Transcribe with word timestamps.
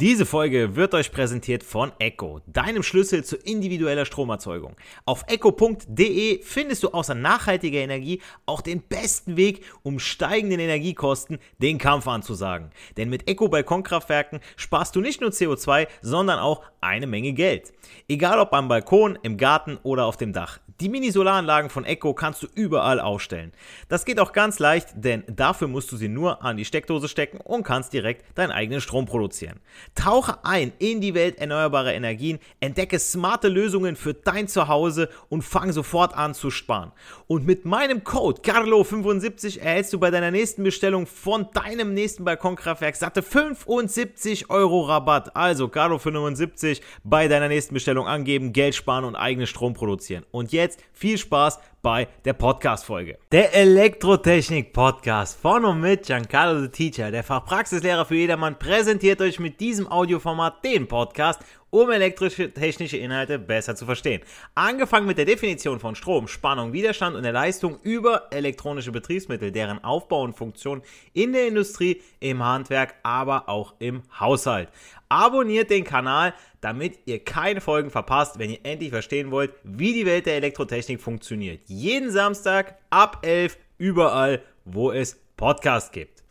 Diese 0.00 0.24
Folge 0.24 0.76
wird 0.76 0.94
euch 0.94 1.12
präsentiert 1.12 1.62
von 1.62 1.92
Echo, 1.98 2.40
deinem 2.46 2.82
Schlüssel 2.82 3.22
zu 3.22 3.36
individueller 3.36 4.06
Stromerzeugung. 4.06 4.74
Auf 5.04 5.24
echo.de 5.26 6.42
findest 6.42 6.84
du 6.84 6.88
außer 6.88 7.14
nachhaltiger 7.14 7.80
Energie 7.80 8.22
auch 8.46 8.62
den 8.62 8.80
besten 8.80 9.36
Weg, 9.36 9.62
um 9.82 9.98
steigenden 9.98 10.58
Energiekosten 10.58 11.38
den 11.58 11.76
Kampf 11.76 12.08
anzusagen. 12.08 12.70
Denn 12.96 13.10
mit 13.10 13.28
Echo 13.28 13.48
Balkonkraftwerken 13.48 14.40
sparst 14.56 14.96
du 14.96 15.02
nicht 15.02 15.20
nur 15.20 15.32
CO2, 15.32 15.86
sondern 16.00 16.38
auch 16.38 16.62
eine 16.80 17.06
Menge 17.06 17.34
Geld. 17.34 17.70
Egal 18.08 18.38
ob 18.38 18.54
am 18.54 18.68
Balkon, 18.68 19.18
im 19.22 19.36
Garten 19.36 19.76
oder 19.82 20.06
auf 20.06 20.16
dem 20.16 20.32
Dach. 20.32 20.60
Die 20.80 20.88
Mini-Solaranlagen 20.88 21.68
von 21.68 21.84
Echo 21.84 22.14
kannst 22.14 22.42
du 22.42 22.46
überall 22.54 23.00
aufstellen. 23.00 23.52
Das 23.90 24.06
geht 24.06 24.18
auch 24.18 24.32
ganz 24.32 24.58
leicht, 24.58 24.88
denn 24.94 25.24
dafür 25.26 25.68
musst 25.68 25.92
du 25.92 25.96
sie 25.98 26.08
nur 26.08 26.42
an 26.42 26.56
die 26.56 26.64
Steckdose 26.64 27.06
stecken 27.06 27.38
und 27.38 27.64
kannst 27.64 27.92
direkt 27.92 28.24
deinen 28.38 28.50
eigenen 28.50 28.80
Strom 28.80 29.04
produzieren. 29.04 29.60
Tauche 29.94 30.42
ein 30.42 30.72
in 30.78 31.02
die 31.02 31.12
Welt 31.12 31.38
erneuerbarer 31.38 31.92
Energien, 31.92 32.38
entdecke 32.60 32.98
smarte 32.98 33.48
Lösungen 33.48 33.94
für 33.94 34.14
dein 34.14 34.48
Zuhause 34.48 35.10
und 35.28 35.42
fang 35.42 35.70
sofort 35.70 36.16
an 36.16 36.32
zu 36.32 36.50
sparen. 36.50 36.92
Und 37.26 37.44
mit 37.44 37.66
meinem 37.66 38.02
Code 38.02 38.40
CARLO75 38.40 39.60
erhältst 39.60 39.92
du 39.92 40.00
bei 40.00 40.10
deiner 40.10 40.30
nächsten 40.30 40.62
Bestellung 40.62 41.06
von 41.06 41.48
deinem 41.52 41.92
nächsten 41.92 42.24
Balkonkraftwerk 42.24 42.96
satte 42.96 43.22
75 43.22 44.48
Euro 44.48 44.80
Rabatt. 44.80 45.36
Also 45.36 45.66
CARLO75 45.66 46.80
bei 47.04 47.28
deiner 47.28 47.48
nächsten 47.48 47.74
Bestellung 47.74 48.06
angeben, 48.06 48.54
Geld 48.54 48.74
sparen 48.74 49.04
und 49.04 49.14
eigenen 49.14 49.46
Strom 49.46 49.74
produzieren. 49.74 50.24
Und 50.30 50.52
jetzt 50.52 50.69
jetzt 50.70 50.84
viel 50.92 51.18
Spaß 51.18 51.58
bei 51.82 52.08
der 52.24 52.34
Podcast-Folge. 52.34 53.18
Der 53.32 53.54
Elektrotechnik-Podcast 53.54 55.40
von 55.40 55.64
und 55.64 55.80
mit 55.80 56.06
Giancarlo 56.06 56.60
the 56.60 56.68
Teacher, 56.68 57.10
der 57.10 57.24
Fachpraxislehrer 57.24 58.04
für 58.04 58.16
jedermann, 58.16 58.58
präsentiert 58.58 59.20
euch 59.20 59.40
mit 59.40 59.60
diesem 59.60 59.90
Audioformat 59.90 60.64
den 60.64 60.86
Podcast, 60.86 61.40
um 61.70 61.90
elektrische 61.90 62.52
technische 62.52 62.98
Inhalte 62.98 63.38
besser 63.38 63.76
zu 63.76 63.86
verstehen. 63.86 64.22
Angefangen 64.54 65.06
mit 65.06 65.18
der 65.18 65.24
Definition 65.24 65.80
von 65.80 65.94
Strom, 65.94 66.28
Spannung, 66.28 66.72
Widerstand 66.72 67.16
und 67.16 67.22
der 67.22 67.32
Leistung 67.32 67.78
über 67.82 68.28
elektronische 68.30 68.92
Betriebsmittel, 68.92 69.50
deren 69.50 69.82
Aufbau 69.82 70.22
und 70.22 70.36
Funktion 70.36 70.82
in 71.14 71.32
der 71.32 71.48
Industrie, 71.48 72.02
im 72.18 72.44
Handwerk, 72.44 72.94
aber 73.02 73.48
auch 73.48 73.74
im 73.78 74.02
Haushalt. 74.18 74.68
Abonniert 75.10 75.70
den 75.70 75.82
Kanal, 75.82 76.34
damit 76.60 77.00
ihr 77.04 77.22
keine 77.24 77.60
Folgen 77.60 77.90
verpasst, 77.90 78.38
wenn 78.38 78.50
ihr 78.50 78.60
endlich 78.62 78.90
verstehen 78.90 79.32
wollt, 79.32 79.52
wie 79.64 79.92
die 79.92 80.06
Welt 80.06 80.24
der 80.24 80.36
Elektrotechnik 80.36 81.00
funktioniert. 81.00 81.62
Jeden 81.66 82.12
Samstag 82.12 82.78
ab 82.90 83.18
11 83.22 83.58
überall, 83.76 84.40
wo 84.64 84.92
es 84.92 85.20
Podcasts 85.36 85.90
gibt. 85.90 86.22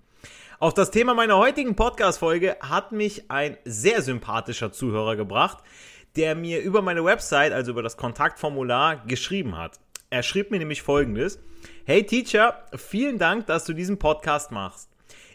Auf 0.59 0.73
das 0.73 0.91
Thema 0.91 1.13
meiner 1.13 1.38
heutigen 1.38 1.75
Podcast-Folge 1.75 2.55
hat 2.61 2.94
mich 2.94 3.30
ein 3.30 3.58
sehr 3.66 4.02
sympathischer 4.02 4.71
Zuhörer 4.71 5.17
gebracht, 5.17 5.58
der 6.16 6.36
mir 6.36 6.61
über 6.61 6.81
meine 6.81 7.03
Website, 7.03 7.52
also 7.52 7.71
über 7.71 7.83
das 7.83 7.97
Kontaktformular, 7.97 9.05
geschrieben 9.05 9.58
hat. 9.58 9.77
Er 10.09 10.23
schrieb 10.23 10.52
mir 10.52 10.59
nämlich 10.59 10.83
folgendes: 10.83 11.39
Hey 11.86 12.05
Teacher, 12.05 12.64
vielen 12.75 13.17
Dank, 13.19 13.45
dass 13.47 13.66
du 13.66 13.73
diesen 13.73 13.99
Podcast 13.99 14.52
machst. 14.52 14.89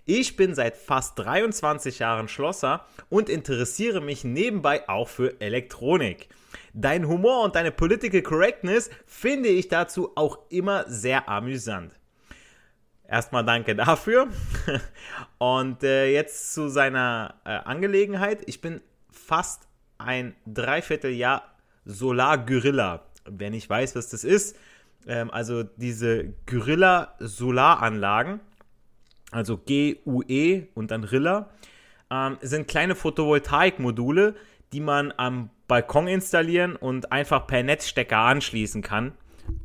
Ich 0.07 0.37
bin 0.37 0.55
seit 0.55 0.77
fast 0.77 1.19
23 1.19 1.99
Jahren 1.99 2.29
Schlosser 2.29 2.85
und 3.09 3.31
interessiere 3.31 4.03
mich 4.03 4.23
nebenbei 4.23 4.87
auch 4.87 5.09
für 5.09 5.41
Elektronik. 5.41 6.29
Dein 6.75 7.09
Humor 7.09 7.43
und 7.43 7.55
deine 7.55 7.71
Political 7.71 8.21
Correctness 8.21 8.91
finde 9.07 9.49
ich 9.49 9.69
dazu 9.69 10.13
auch 10.15 10.39
immer 10.51 10.85
sehr 10.89 11.27
amüsant. 11.31 11.99
Erstmal 13.09 13.47
danke 13.47 13.75
dafür. 13.77 14.29
Und 15.39 15.83
äh, 15.83 16.13
jetzt 16.13 16.53
zu 16.53 16.69
seiner 16.69 17.41
äh, 17.47 17.51
Angelegenheit. 17.51 18.43
Ich 18.45 18.61
bin 18.61 18.83
fast 19.11 19.69
ein 19.97 20.35
Dreivierteljahr 20.47 21.45
Solar-Gorilla. 21.87 23.07
Wer 23.25 23.49
nicht 23.51 23.71
weiß, 23.71 23.97
was 23.97 24.11
das 24.11 24.23
ist, 24.23 24.57
ähm, 25.07 25.31
also 25.31 25.63
diese 25.63 26.35
Gorilla-Solaranlagen 26.45 28.41
also 29.35 29.59
GUE 29.59 30.69
und 30.75 30.91
dann 30.91 31.05
Rilla, 31.05 31.51
ähm, 32.11 32.39
sind 32.41 32.69
kleine 32.69 32.95
Photovoltaikmodule, 32.95 34.37
die 34.73 34.81
man 34.81 35.13
am 35.17 35.51
Balkon 35.67 36.07
installieren 36.07 36.77
und 36.77 37.11
einfach 37.11 37.47
per 37.47 37.63
Netzstecker 37.63 38.19
anschließen 38.19 38.83
kann, 38.83 39.13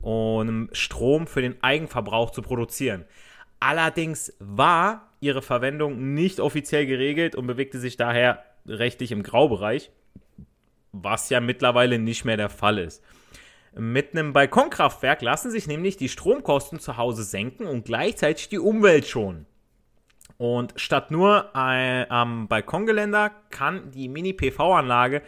um 0.01 0.69
Strom 0.71 1.27
für 1.27 1.41
den 1.41 1.61
Eigenverbrauch 1.61 2.31
zu 2.31 2.41
produzieren. 2.41 3.05
Allerdings 3.59 4.33
war 4.39 5.09
ihre 5.19 5.41
Verwendung 5.41 6.13
nicht 6.13 6.39
offiziell 6.39 6.85
geregelt 6.85 7.35
und 7.35 7.45
bewegte 7.45 7.79
sich 7.79 7.97
daher 7.97 8.43
rechtlich 8.65 9.11
im 9.11 9.23
Graubereich, 9.23 9.91
was 10.91 11.29
ja 11.29 11.41
mittlerweile 11.41 11.99
nicht 11.99 12.25
mehr 12.25 12.37
der 12.37 12.49
Fall 12.49 12.79
ist. 12.79 13.03
Mit 13.77 14.13
einem 14.13 14.33
Balkonkraftwerk 14.33 15.21
lassen 15.21 15.51
sich 15.51 15.67
nämlich 15.67 15.95
die 15.97 16.09
Stromkosten 16.09 16.79
zu 16.79 16.97
Hause 16.97 17.23
senken 17.23 17.67
und 17.67 17.85
gleichzeitig 17.85 18.49
die 18.49 18.57
Umwelt 18.57 19.05
schonen. 19.05 19.45
Und 20.39 20.73
statt 20.77 21.11
nur 21.11 21.51
äh, 21.53 22.07
am 22.07 22.47
Balkongeländer 22.47 23.31
kann 23.49 23.91
die 23.91 24.07
Mini-PV-Anlage 24.07 25.21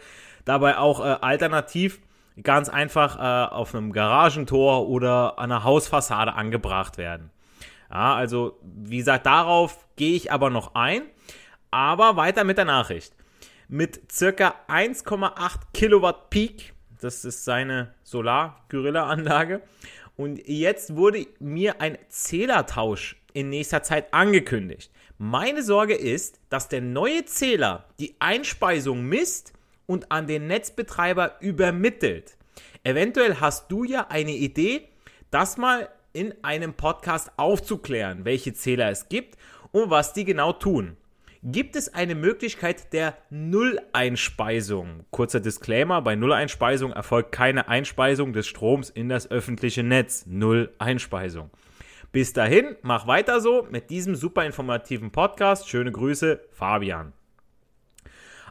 dabei 0.46 0.78
auch 0.78 1.00
äh, 1.00 1.18
alternativ 1.20 2.00
ganz 2.42 2.70
einfach 2.70 3.18
äh, 3.18 3.52
auf 3.52 3.74
einem 3.74 3.92
Garagentor 3.92 4.88
oder 4.88 5.38
an 5.38 5.52
einer 5.52 5.64
Hausfassade 5.64 6.32
angebracht 6.32 6.96
werden. 6.96 7.30
Ja, 7.90 8.14
also 8.14 8.58
wie 8.62 8.96
gesagt, 8.96 9.26
darauf 9.26 9.84
gehe 9.96 10.16
ich 10.16 10.32
aber 10.32 10.48
noch 10.48 10.74
ein. 10.74 11.02
Aber 11.70 12.16
weiter 12.16 12.44
mit 12.44 12.56
der 12.56 12.64
Nachricht. 12.64 13.14
Mit 13.68 14.10
circa 14.10 14.54
1,8 14.66 15.58
Kilowatt 15.74 16.30
Peak, 16.30 16.72
das 17.02 17.26
ist 17.26 17.44
seine 17.44 17.94
Solar-Gorilla-Anlage. 18.02 19.60
Und 20.16 20.40
jetzt 20.48 20.96
wurde 20.96 21.26
mir 21.38 21.82
ein 21.82 21.98
Zählertausch 22.08 23.16
in 23.34 23.50
nächster 23.50 23.82
Zeit 23.82 24.12
angekündigt. 24.14 24.90
Meine 25.24 25.62
Sorge 25.62 25.94
ist, 25.94 26.40
dass 26.48 26.66
der 26.66 26.80
neue 26.80 27.24
Zähler 27.26 27.84
die 28.00 28.16
Einspeisung 28.18 29.04
misst 29.04 29.52
und 29.86 30.10
an 30.10 30.26
den 30.26 30.48
Netzbetreiber 30.48 31.36
übermittelt. 31.38 32.36
Eventuell 32.82 33.36
hast 33.36 33.70
du 33.70 33.84
ja 33.84 34.08
eine 34.08 34.32
Idee, 34.32 34.88
das 35.30 35.58
mal 35.58 35.88
in 36.12 36.34
einem 36.42 36.74
Podcast 36.74 37.30
aufzuklären, 37.36 38.24
welche 38.24 38.52
Zähler 38.52 38.90
es 38.90 39.08
gibt 39.08 39.38
und 39.70 39.90
was 39.90 40.12
die 40.12 40.24
genau 40.24 40.52
tun. 40.52 40.96
Gibt 41.44 41.76
es 41.76 41.94
eine 41.94 42.16
Möglichkeit 42.16 42.92
der 42.92 43.16
Nulleinspeisung? 43.30 45.04
Kurzer 45.12 45.38
Disclaimer, 45.38 46.02
bei 46.02 46.16
Nulleinspeisung 46.16 46.92
erfolgt 46.92 47.30
keine 47.30 47.68
Einspeisung 47.68 48.32
des 48.32 48.48
Stroms 48.48 48.90
in 48.90 49.08
das 49.08 49.30
öffentliche 49.30 49.84
Netz. 49.84 50.26
Nulleinspeisung. 50.26 51.50
Bis 52.12 52.34
dahin, 52.34 52.76
mach 52.82 53.06
weiter 53.06 53.40
so 53.40 53.66
mit 53.70 53.88
diesem 53.88 54.14
super 54.16 54.44
informativen 54.44 55.12
Podcast. 55.12 55.70
Schöne 55.70 55.90
Grüße, 55.90 56.40
Fabian. 56.50 57.14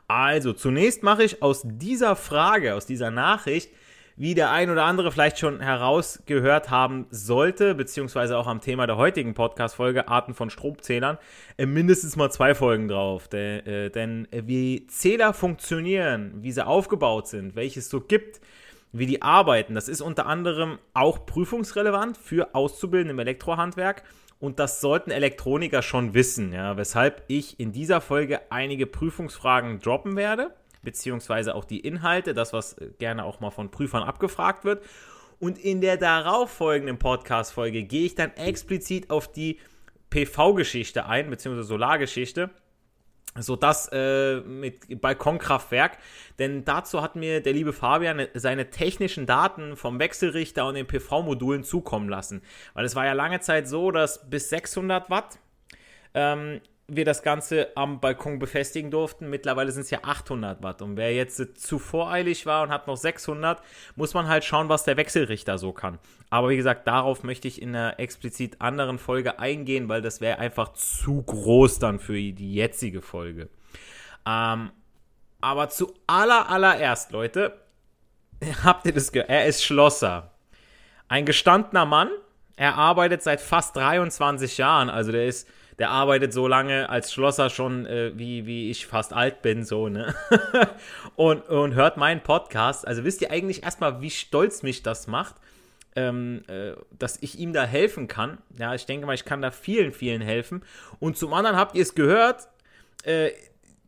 Also, 0.08 0.54
zunächst 0.54 1.04
mache 1.04 1.24
ich 1.24 1.44
aus 1.44 1.62
dieser 1.64 2.16
Frage, 2.16 2.74
aus 2.74 2.88
dieser 2.88 3.12
Nachricht, 3.12 3.72
wie 4.18 4.34
der 4.34 4.50
ein 4.50 4.72
oder 4.72 4.86
andere 4.86 5.12
vielleicht 5.12 5.38
schon 5.38 5.60
herausgehört 5.60 6.72
haben 6.72 7.06
sollte, 7.12 7.76
beziehungsweise 7.76 8.36
auch 8.36 8.48
am 8.48 8.62
Thema 8.62 8.88
der 8.88 8.98
heutigen 8.98 9.36
Podcast-Folge 9.36 10.08
Arten 10.08 10.34
von 10.34 10.50
Stromzählern, 10.50 11.20
äh, 11.58 11.68
mindestens 11.68 12.16
mal 12.16 12.32
zwei 12.32 12.56
Folgen 12.56 12.88
drauf. 12.88 13.32
Äh, 13.32 13.90
denn 13.92 14.28
wie 14.32 14.88
Zähler 14.88 15.36
funktionieren, 15.36 16.34
wie 16.42 16.52
sie 16.52 16.66
aufgebaut 16.66 17.28
sind, 17.28 17.56
welches 17.56 17.86
es 17.86 17.90
so 17.92 18.02
gibt, 18.02 18.42
wie 18.92 19.06
die 19.06 19.22
arbeiten. 19.22 19.76
Das 19.76 19.88
ist 19.88 20.02
unter 20.02 20.26
anderem 20.26 20.80
auch 20.94 21.26
prüfungsrelevant 21.26 22.18
für 22.18 22.56
Auszubildende 22.56 23.14
im 23.14 23.20
Elektrohandwerk. 23.20 24.04
Und 24.40 24.60
das 24.60 24.82
sollten 24.82 25.12
Elektroniker 25.12 25.82
schon 25.82 26.14
wissen, 26.14 26.52
ja, 26.52 26.76
weshalb 26.76 27.24
ich 27.28 27.60
in 27.60 27.72
dieser 27.72 28.02
Folge 28.02 28.42
einige 28.50 28.88
Prüfungsfragen 28.88 29.80
droppen 29.80 30.16
werde, 30.16 30.56
beziehungsweise 30.82 31.54
auch 31.54 31.64
die 31.64 31.80
Inhalte, 31.80 32.34
das, 32.34 32.52
was 32.52 32.76
gerne 32.98 33.24
auch 33.24 33.40
mal 33.40 33.52
von 33.52 33.70
Prüfern 33.70 34.04
abgefragt 34.04 34.66
wird. 34.66 34.84
Und 35.40 35.60
in 35.60 35.80
der 35.80 35.98
darauffolgenden 35.98 36.98
Podcast-Folge 36.98 37.84
gehe 37.84 38.06
ich 38.06 38.16
dann 38.16 38.36
explizit 38.36 39.10
auf 39.12 39.32
die 39.32 39.60
PV-Geschichte 40.10 41.06
ein, 41.06 41.30
beziehungsweise 41.30 41.68
Solargeschichte 41.68 42.50
so 43.36 43.56
das 43.56 43.90
äh, 43.92 44.42
mit 44.42 45.02
Balkonkraftwerk. 45.02 45.98
Denn 46.40 46.66
dazu 46.66 47.02
hat 47.02 47.16
mir 47.16 47.42
der 47.42 47.54
liebe 47.54 47.74
Fabian 47.74 48.28
seine 48.34 48.70
technischen 48.70 49.26
Daten 49.26 49.76
vom 49.76 50.00
Wechselrichter 50.00 50.66
und 50.66 50.76
den 50.76 50.88
PV-Modulen 50.88 51.64
zukommen 51.64 52.10
lassen. 52.10 52.42
Weil 52.74 52.86
es 52.86 52.96
war 52.96 53.06
ja 53.06 53.14
lange 53.14 53.40
Zeit 53.40 53.68
so, 53.68 53.92
dass 53.92 54.30
bis 54.30 54.50
600 54.50 55.10
Watt 55.10 55.40
ähm, 56.14 56.62
wir 56.88 57.06
das 57.06 57.24
Ganze 57.24 57.70
am 57.76 58.02
Balkon 58.02 58.40
befestigen 58.40 58.92
durften. 58.92 59.30
Mittlerweile 59.30 59.72
sind 59.72 59.84
es 59.84 59.92
ja 59.92 60.00
800 60.04 60.62
Watt. 60.62 60.82
Und 60.82 60.98
wer 60.98 61.14
jetzt 61.14 61.38
zu 61.60 61.80
voreilig 61.80 62.46
war 62.46 62.64
und 62.64 62.70
hat 62.70 62.88
noch 62.88 62.98
600, 62.98 63.62
muss 63.96 64.14
man 64.14 64.28
halt 64.28 64.44
schauen, 64.44 64.68
was 64.68 64.84
der 64.84 64.98
Wechselrichter 64.98 65.58
so 65.58 65.72
kann. 65.72 66.00
Aber 66.30 66.50
wie 66.50 66.58
gesagt, 66.58 66.88
darauf 66.88 67.24
möchte 67.24 67.48
ich 67.48 67.62
in 67.62 67.76
einer 67.76 68.00
explizit 68.00 68.60
anderen 68.62 69.00
Folge 69.00 69.40
eingehen, 69.40 69.88
weil 69.90 70.02
das 70.02 70.20
wäre 70.20 70.40
einfach 70.40 70.74
zu 70.74 71.22
groß 71.22 71.80
dann 71.80 72.00
für 72.00 72.14
die 72.14 72.54
jetzige 72.54 73.02
Folge. 73.02 73.50
Ähm, 74.26 74.72
Aber 75.40 75.70
zu 75.70 75.94
aller, 76.08 76.50
allererst, 76.50 77.12
Leute, 77.12 77.54
habt 78.64 78.86
ihr 78.86 78.94
das 78.94 79.12
gehört? 79.12 79.30
Er 79.30 79.46
ist 79.46 79.64
Schlosser. 79.64 80.32
Ein 81.08 81.26
gestandener 81.26 81.86
Mann. 81.86 82.10
Er 82.58 82.76
arbeitet 82.76 83.24
seit 83.24 83.42
fast 83.42 83.76
23 83.76 84.58
Jahren. 84.58 84.90
Also 84.90 85.12
der 85.12 85.26
ist, 85.26 85.48
der 85.80 85.90
arbeitet 85.90 86.34
so 86.34 86.48
lange 86.48 86.90
als 86.90 87.14
Schlosser 87.14 87.50
schon, 87.50 87.86
äh, 87.86 88.12
wie, 88.16 88.46
wie 88.46 88.70
ich 88.70 88.86
fast 88.86 89.14
alt 89.14 89.42
bin, 89.42 89.64
so, 89.64 89.90
ne? 89.90 90.14
und, 91.16 91.48
und 91.50 91.74
hört 91.74 91.98
meinen 91.98 92.22
Podcast. 92.22 92.88
Also 92.88 93.04
wisst 93.04 93.22
ihr 93.22 93.32
eigentlich 93.32 93.64
erstmal, 93.64 94.02
wie 94.02 94.10
stolz 94.10 94.64
mich 94.64 94.84
das 94.84 95.08
macht, 95.08 95.36
ähm, 95.96 96.44
äh, 96.48 96.74
dass 96.98 97.18
ich 97.22 97.40
ihm 97.40 97.54
da 97.54 97.64
helfen 97.64 98.08
kann. 98.08 98.38
Ja, 98.58 98.76
ich 98.76 98.86
denke 98.86 99.06
mal, 99.06 99.14
ich 99.14 99.26
kann 99.26 99.42
da 99.42 99.52
vielen, 99.52 99.92
vielen 99.92 100.22
helfen. 100.22 100.64
Und 101.00 101.18
zum 101.18 101.34
anderen 101.34 101.58
habt 101.58 101.76
ihr 101.76 101.82
es 101.82 101.96
gehört, 101.96 102.48
äh, 103.04 103.32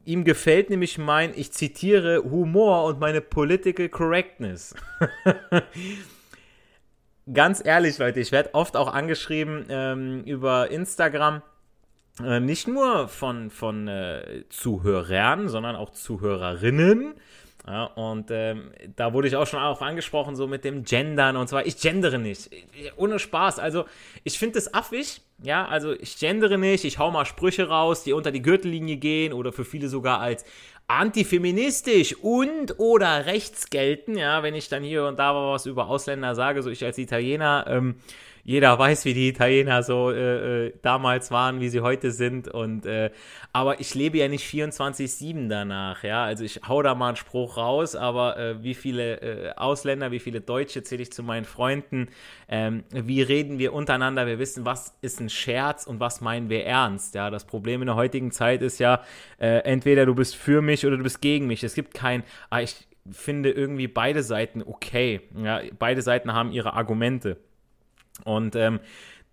ihm 0.05 0.23
gefällt 0.23 0.69
nämlich 0.69 0.97
mein, 0.97 1.33
ich 1.35 1.51
zitiere, 1.51 2.23
Humor 2.23 2.85
und 2.85 2.99
meine 2.99 3.21
Political 3.21 3.89
Correctness. 3.89 4.75
Ganz 7.33 7.61
ehrlich, 7.63 7.97
Leute, 7.99 8.19
ich 8.19 8.33
werde 8.33 8.53
oft 8.53 8.75
auch 8.75 8.93
angeschrieben 8.93 9.65
ähm, 9.69 10.23
über 10.25 10.69
Instagram, 10.69 11.41
äh, 12.21 12.39
nicht 12.39 12.67
nur 12.67 13.07
von, 13.07 13.49
von 13.49 13.87
äh, 13.87 14.43
Zuhörern, 14.49 15.49
sondern 15.49 15.75
auch 15.75 15.91
Zuhörerinnen. 15.91 17.13
Ja, 17.65 17.85
und 17.85 18.29
ähm, 18.29 18.71
da 18.97 19.13
wurde 19.13 19.29
ich 19.29 19.37
auch 19.37 19.47
schon 19.47 19.61
auch 19.61 19.81
angesprochen, 19.81 20.35
so 20.35 20.47
mit 20.47 20.65
dem 20.65 20.83
Gendern 20.83 21.37
und 21.37 21.49
weiter. 21.53 21.65
Ich 21.65 21.79
gendere 21.79 22.19
nicht. 22.19 22.49
Ohne 22.97 23.19
Spaß. 23.19 23.57
Also, 23.59 23.85
ich 24.25 24.37
finde 24.37 24.55
das 24.55 24.73
affig. 24.73 25.21
Ja, 25.41 25.65
also 25.65 25.93
ich 25.93 26.17
gendere 26.19 26.57
nicht. 26.57 26.83
Ich 26.83 26.99
hau 26.99 27.09
mal 27.09 27.25
Sprüche 27.25 27.69
raus, 27.69 28.03
die 28.03 28.13
unter 28.13 28.31
die 28.31 28.41
Gürtellinie 28.41 28.97
gehen 28.97 29.31
oder 29.31 29.53
für 29.53 29.63
viele 29.63 29.87
sogar 29.87 30.19
als 30.19 30.45
antifeministisch 30.87 32.15
und 32.21 32.79
oder 32.79 33.25
rechts 33.25 33.69
gelten. 33.69 34.17
Ja, 34.17 34.43
wenn 34.43 34.55
ich 34.55 34.67
dann 34.67 34.83
hier 34.83 35.07
und 35.07 35.17
da 35.17 35.33
was 35.33 35.65
über 35.65 35.87
Ausländer 35.87 36.35
sage, 36.35 36.61
so 36.63 36.69
ich 36.69 36.83
als 36.83 36.97
Italiener. 36.97 37.65
Ähm, 37.69 37.95
jeder 38.45 38.77
weiß, 38.77 39.05
wie 39.05 39.13
die 39.13 39.29
Italiener 39.29 39.83
so 39.83 40.11
äh, 40.11 40.67
äh, 40.67 40.73
damals 40.81 41.31
waren, 41.31 41.61
wie 41.61 41.69
sie 41.69 41.79
heute 41.79 42.11
sind. 42.11 42.49
Und 42.49 42.85
äh, 42.85 43.11
aber 43.53 43.79
ich 43.79 43.95
lebe 43.95 44.17
ja 44.17 44.27
nicht 44.27 44.45
24-7 44.45 45.47
danach, 45.47 46.03
ja. 46.03 46.25
Also 46.25 46.43
ich 46.43 46.59
hau 46.67 46.81
da 46.81 46.93
mal 46.93 47.09
einen 47.09 47.15
Spruch 47.15 47.55
raus, 47.55 47.95
aber 47.95 48.37
äh, 48.37 48.61
wie 48.61 48.73
viele 48.73 49.21
äh, 49.21 49.53
Ausländer, 49.55 50.11
wie 50.11 50.19
viele 50.19 50.41
Deutsche 50.41 50.83
zähle 50.83 51.03
ich 51.03 51.13
zu 51.13 51.23
meinen 51.23 51.45
Freunden? 51.45 52.09
Ähm, 52.49 52.83
wie 52.91 53.21
reden 53.21 53.59
wir 53.59 53.71
untereinander? 53.71 54.27
Wir 54.27 54.39
wissen, 54.39 54.65
was 54.65 54.97
ist 55.01 55.21
ein 55.21 55.29
Scherz 55.29 55.87
und 55.87 56.01
was 56.01 56.19
meinen 56.19 56.49
wir 56.49 56.65
ernst. 56.65 57.15
Ja, 57.15 57.29
das 57.29 57.45
Problem 57.45 57.81
in 57.81 57.85
der 57.85 57.95
heutigen 57.95 58.31
Zeit 58.31 58.61
ist 58.61 58.77
ja, 58.79 59.03
äh, 59.39 59.59
entweder 59.59 60.05
du 60.05 60.15
bist 60.15 60.35
für 60.35 60.61
mich 60.61 60.85
oder 60.85 60.97
du 60.97 61.03
bist 61.03 61.21
gegen 61.21 61.47
mich. 61.47 61.63
Es 61.63 61.75
gibt 61.75 61.93
kein, 61.93 62.23
ah, 62.49 62.59
ich 62.59 62.87
finde 63.09 63.51
irgendwie 63.51 63.87
beide 63.87 64.21
Seiten 64.21 64.61
okay. 64.63 65.21
Ja, 65.41 65.61
beide 65.79 66.01
Seiten 66.01 66.33
haben 66.33 66.51
ihre 66.51 66.73
Argumente. 66.73 67.37
Und 68.25 68.55
ähm, 68.55 68.79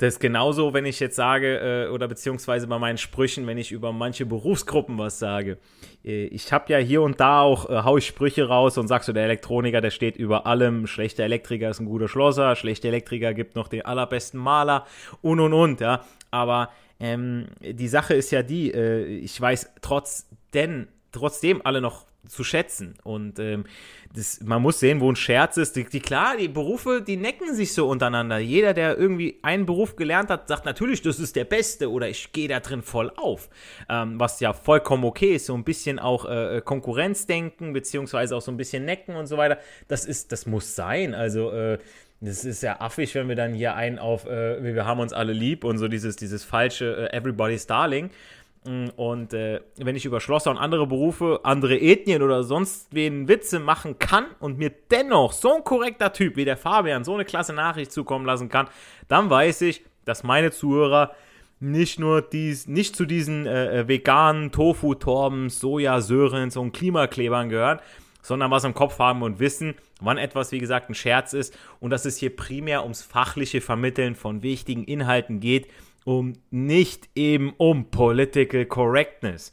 das 0.01 0.15
ist 0.15 0.21
genauso, 0.21 0.73
wenn 0.73 0.87
ich 0.87 0.99
jetzt 0.99 1.17
sage, 1.17 1.59
äh, 1.59 1.89
oder 1.91 2.09
beziehungsweise 2.09 2.67
bei 2.67 2.79
meinen 2.79 2.97
Sprüchen, 2.97 3.47
wenn 3.47 3.59
ich 3.59 3.71
über 3.71 3.93
manche 3.93 4.25
Berufsgruppen 4.25 4.97
was 4.97 5.19
sage. 5.19 5.59
Äh, 6.03 6.25
ich 6.25 6.55
habe 6.55 6.73
ja 6.73 6.79
hier 6.79 7.03
und 7.03 7.21
da 7.21 7.43
auch, 7.43 7.69
äh, 7.69 7.83
hau 7.85 7.99
ich 7.99 8.07
Sprüche 8.07 8.49
raus 8.49 8.79
und 8.79 8.89
sagst 8.89 9.09
so, 9.09 9.13
der 9.13 9.25
Elektroniker, 9.25 9.83
der 9.83 9.91
steht 9.91 10.17
über 10.17 10.47
allem. 10.47 10.87
Schlechter 10.87 11.25
Elektriker 11.25 11.69
ist 11.69 11.81
ein 11.81 11.87
guter 11.87 12.09
Schlosser, 12.09 12.57
schlechter 12.57 12.89
Elektriker 12.89 13.35
gibt 13.35 13.57
noch 13.57 13.69
den 13.69 13.85
allerbesten 13.85 14.41
Maler 14.41 14.87
und 15.21 15.39
und 15.39 15.53
und, 15.53 15.81
ja. 15.81 16.03
Aber 16.31 16.71
ähm, 16.99 17.49
die 17.61 17.89
Sache 17.89 18.15
ist 18.15 18.31
ja 18.31 18.43
die, 18.43 18.73
äh, 18.73 19.05
ich 19.05 19.39
weiß 19.39 19.71
trotzdem, 19.83 20.89
trotzdem 21.13 21.61
alle 21.63 21.83
noch 21.83 22.07
zu 22.31 22.45
schätzen. 22.45 22.95
Und 23.03 23.39
ähm, 23.39 23.65
das, 24.15 24.41
man 24.41 24.63
muss 24.63 24.81
sehen, 24.81 25.01
wo 25.01 25.11
ein 25.11 25.17
Scherz 25.17 25.57
ist. 25.57 25.77
Die, 25.77 25.85
die, 25.85 26.01
klar, 26.01 26.37
die 26.37 26.49
Berufe, 26.49 27.03
die 27.03 27.17
necken 27.17 27.55
sich 27.55 27.75
so 27.75 27.89
untereinander. 27.89 28.39
Jeder, 28.39 28.73
der 28.75 28.97
irgendwie 28.97 29.39
einen 29.43 29.67
Beruf 29.67 29.97
gelernt 29.97 30.31
hat, 30.31 30.49
sagt 30.49 30.65
natürlich, 30.65 31.03
das 31.03 31.19
ist 31.19 31.37
der 31.37 31.45
Beste 31.45 31.91
oder 31.91 32.09
ich 32.09 32.33
gehe 32.33 32.49
da 32.49 32.61
drin 32.61 32.83
voll 32.83 33.13
auf. 33.17 33.49
Ähm, 33.89 34.19
was 34.19 34.41
ja 34.41 34.53
vollkommen 34.53 35.05
okay 35.05 35.35
ist. 35.35 35.47
So 35.47 35.55
ein 35.55 35.65
bisschen 35.65 35.99
auch 35.99 36.25
äh, 36.25 36.59
äh, 36.59 36.61
Konkurrenzdenken, 36.61 37.73
beziehungsweise 37.73 38.37
auch 38.37 38.43
so 38.43 38.51
ein 38.51 38.57
bisschen 38.57 38.85
necken 38.85 39.17
und 39.17 39.27
so 39.27 39.37
weiter. 39.37 39.59
Das 39.89 40.05
ist, 40.05 40.33
das 40.33 40.47
muss 40.47 40.75
sein. 40.75 41.15
Also, 41.15 41.51
äh, 41.51 41.79
das 42.23 42.45
ist 42.45 42.63
ja 42.63 42.81
affig, 42.81 43.15
wenn 43.15 43.29
wir 43.29 43.35
dann 43.35 43.55
hier 43.55 43.75
einen 43.75 43.99
auf, 43.99 44.27
äh, 44.27 44.63
wir 44.63 44.85
haben 44.85 45.01
uns 45.01 45.15
alle 45.15 45.33
lieb 45.33 45.65
und 45.65 45.79
so 45.79 45.89
dieses, 45.89 46.17
dieses 46.17 46.45
falsche 46.45 47.09
äh, 47.11 47.17
Everybody's 47.17 47.67
Darling. 47.67 48.11
Mm, 48.65 48.89
und 48.97 49.33
äh, 49.33 49.61
wenn 49.77 49.97
ich 49.97 50.05
über 50.05 50.21
Schlosser 50.21 50.51
und 50.51 50.59
andere 50.59 50.87
Berufe, 50.87 51.41
andere 51.45 51.81
Ethnien 51.81 52.23
oder 52.23 52.43
sonst 52.43 52.89
wen 52.91 53.27
Witze 53.27 53.59
machen 53.59 53.99
kann 53.99 54.27
und 54.39 54.59
mir 54.59 54.71
dennoch 54.91 55.33
so 55.33 55.57
ein 55.57 55.65
korrekter 55.65 56.13
Typ 56.13 56.37
wie 56.37 56.45
der 56.45 56.59
Fabian 56.59 57.05
so 57.05 57.15
eine 57.15 57.25
klasse 57.25 57.55
Nachricht 57.55 57.91
zukommen 57.91 58.27
lassen 58.27 58.51
kann, 58.51 58.69
dann 59.09 59.31
weiß 59.31 59.63
ich, 59.63 59.85
dass 60.05 60.25
meine 60.25 60.51
Zuhörer 60.51 61.13
nicht 61.59 61.99
nur 61.99 62.23
dies, 62.23 62.67
nicht 62.67 62.97
zu 62.97 63.07
diesen 63.07 63.47
äh, 63.47 63.81
äh 63.81 63.89
veganen 63.89 64.51
Tofu, 64.51 64.95
Torben, 64.95 65.49
Soja, 65.49 66.01
Sörens 66.01 66.57
und 66.57 66.73
Klimaklebern 66.73 67.49
gehören, 67.49 67.81
sondern 68.23 68.51
was 68.51 68.65
im 68.65 68.75
Kopf 68.75 68.99
haben 68.99 69.23
und 69.23 69.41
wissen, 69.41 69.75
wann 70.01 70.19
etwas, 70.19 70.53
wie 70.53 70.59
gesagt, 70.59 70.91
ein 70.91 70.95
Scherz 70.95 71.33
ist 71.33 71.57
und 71.79 71.91
dass 71.91 72.05
es 72.05 72.19
hier 72.19 72.35
primär 72.35 72.83
ums 72.83 73.03
fachliche 73.03 73.61
Vermitteln 73.63 74.15
von 74.15 74.43
wichtigen 74.43 74.85
Inhalten 74.85 75.41
geht 75.41 75.69
um 76.05 76.35
nicht 76.51 77.09
eben 77.15 77.55
um 77.57 77.91
Political 77.91 78.67
Correctness. 78.67 79.53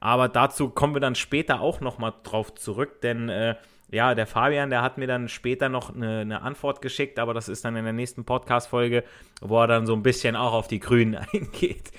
Aber 0.00 0.28
dazu 0.28 0.70
kommen 0.70 0.94
wir 0.94 1.00
dann 1.00 1.14
später 1.14 1.60
auch 1.60 1.80
nochmal 1.80 2.14
drauf 2.22 2.54
zurück, 2.54 3.00
denn 3.02 3.28
äh, 3.28 3.56
ja, 3.90 4.14
der 4.14 4.26
Fabian, 4.26 4.70
der 4.70 4.82
hat 4.82 4.98
mir 4.98 5.06
dann 5.06 5.28
später 5.28 5.68
noch 5.68 5.94
eine, 5.94 6.20
eine 6.20 6.42
Antwort 6.42 6.80
geschickt, 6.80 7.18
aber 7.18 7.34
das 7.34 7.48
ist 7.48 7.64
dann 7.64 7.76
in 7.76 7.84
der 7.84 7.92
nächsten 7.92 8.24
Podcast-Folge, 8.24 9.04
wo 9.40 9.60
er 9.60 9.66
dann 9.66 9.86
so 9.86 9.94
ein 9.94 10.02
bisschen 10.02 10.36
auch 10.36 10.52
auf 10.52 10.68
die 10.68 10.78
Grünen 10.80 11.16
eingeht. 11.32 11.90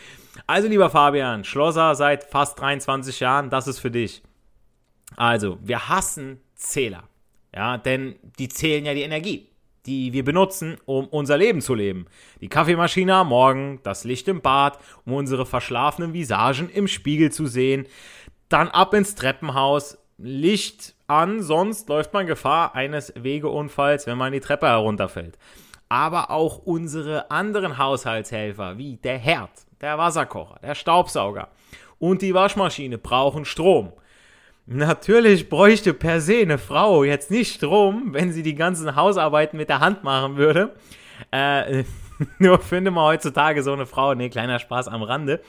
Also, 0.47 0.67
lieber 0.69 0.89
Fabian, 0.89 1.43
Schlosser 1.43 1.93
seit 1.95 2.23
fast 2.23 2.59
23 2.59 3.19
Jahren, 3.19 3.49
das 3.49 3.67
ist 3.67 3.79
für 3.79 3.91
dich. 3.91 4.23
Also, 5.17 5.59
wir 5.61 5.89
hassen 5.89 6.39
Zähler. 6.55 7.03
Ja, 7.53 7.77
denn 7.77 8.15
die 8.39 8.47
zählen 8.47 8.85
ja 8.85 8.93
die 8.93 9.01
Energie 9.01 9.50
die 9.85 10.13
wir 10.13 10.23
benutzen, 10.23 10.77
um 10.85 11.07
unser 11.07 11.37
Leben 11.37 11.61
zu 11.61 11.73
leben. 11.73 12.05
Die 12.39 12.49
Kaffeemaschine 12.49 13.15
am 13.15 13.29
Morgen, 13.29 13.79
das 13.83 14.03
Licht 14.03 14.27
im 14.27 14.41
Bad, 14.41 14.79
um 15.05 15.13
unsere 15.13 15.45
verschlafenen 15.45 16.13
Visagen 16.13 16.69
im 16.69 16.87
Spiegel 16.87 17.31
zu 17.31 17.47
sehen. 17.47 17.87
Dann 18.49 18.67
ab 18.69 18.93
ins 18.93 19.15
Treppenhaus, 19.15 19.97
Licht 20.17 20.93
an, 21.07 21.41
sonst 21.41 21.89
läuft 21.89 22.13
man 22.13 22.27
Gefahr 22.27 22.75
eines 22.75 23.13
Wegeunfalls, 23.15 24.05
wenn 24.05 24.17
man 24.17 24.33
die 24.33 24.39
Treppe 24.39 24.67
herunterfällt. 24.67 25.37
Aber 25.89 26.29
auch 26.29 26.59
unsere 26.59 27.31
anderen 27.31 27.77
Haushaltshelfer, 27.77 28.77
wie 28.77 28.97
der 28.97 29.17
Herd, 29.17 29.51
der 29.81 29.97
Wasserkocher, 29.97 30.59
der 30.61 30.75
Staubsauger 30.75 31.49
und 31.97 32.21
die 32.21 32.33
Waschmaschine 32.33 32.97
brauchen 32.97 33.45
Strom. 33.45 33.93
Natürlich 34.65 35.49
bräuchte 35.49 35.93
per 35.93 36.21
se 36.21 36.39
eine 36.41 36.57
Frau 36.57 37.03
jetzt 37.03 37.31
nicht 37.31 37.55
Strom, 37.55 38.13
wenn 38.13 38.31
sie 38.31 38.43
die 38.43 38.55
ganzen 38.55 38.95
Hausarbeiten 38.95 39.57
mit 39.57 39.69
der 39.69 39.79
Hand 39.79 40.03
machen 40.03 40.37
würde. 40.37 40.75
Äh, 41.31 41.83
nur 42.39 42.59
finde 42.59 42.91
man 42.91 43.05
heutzutage 43.05 43.63
so 43.63 43.73
eine 43.73 43.85
Frau, 43.85 44.13
nee, 44.13 44.29
kleiner 44.29 44.59
Spaß 44.59 44.87
am 44.87 45.03
Rande. 45.03 45.41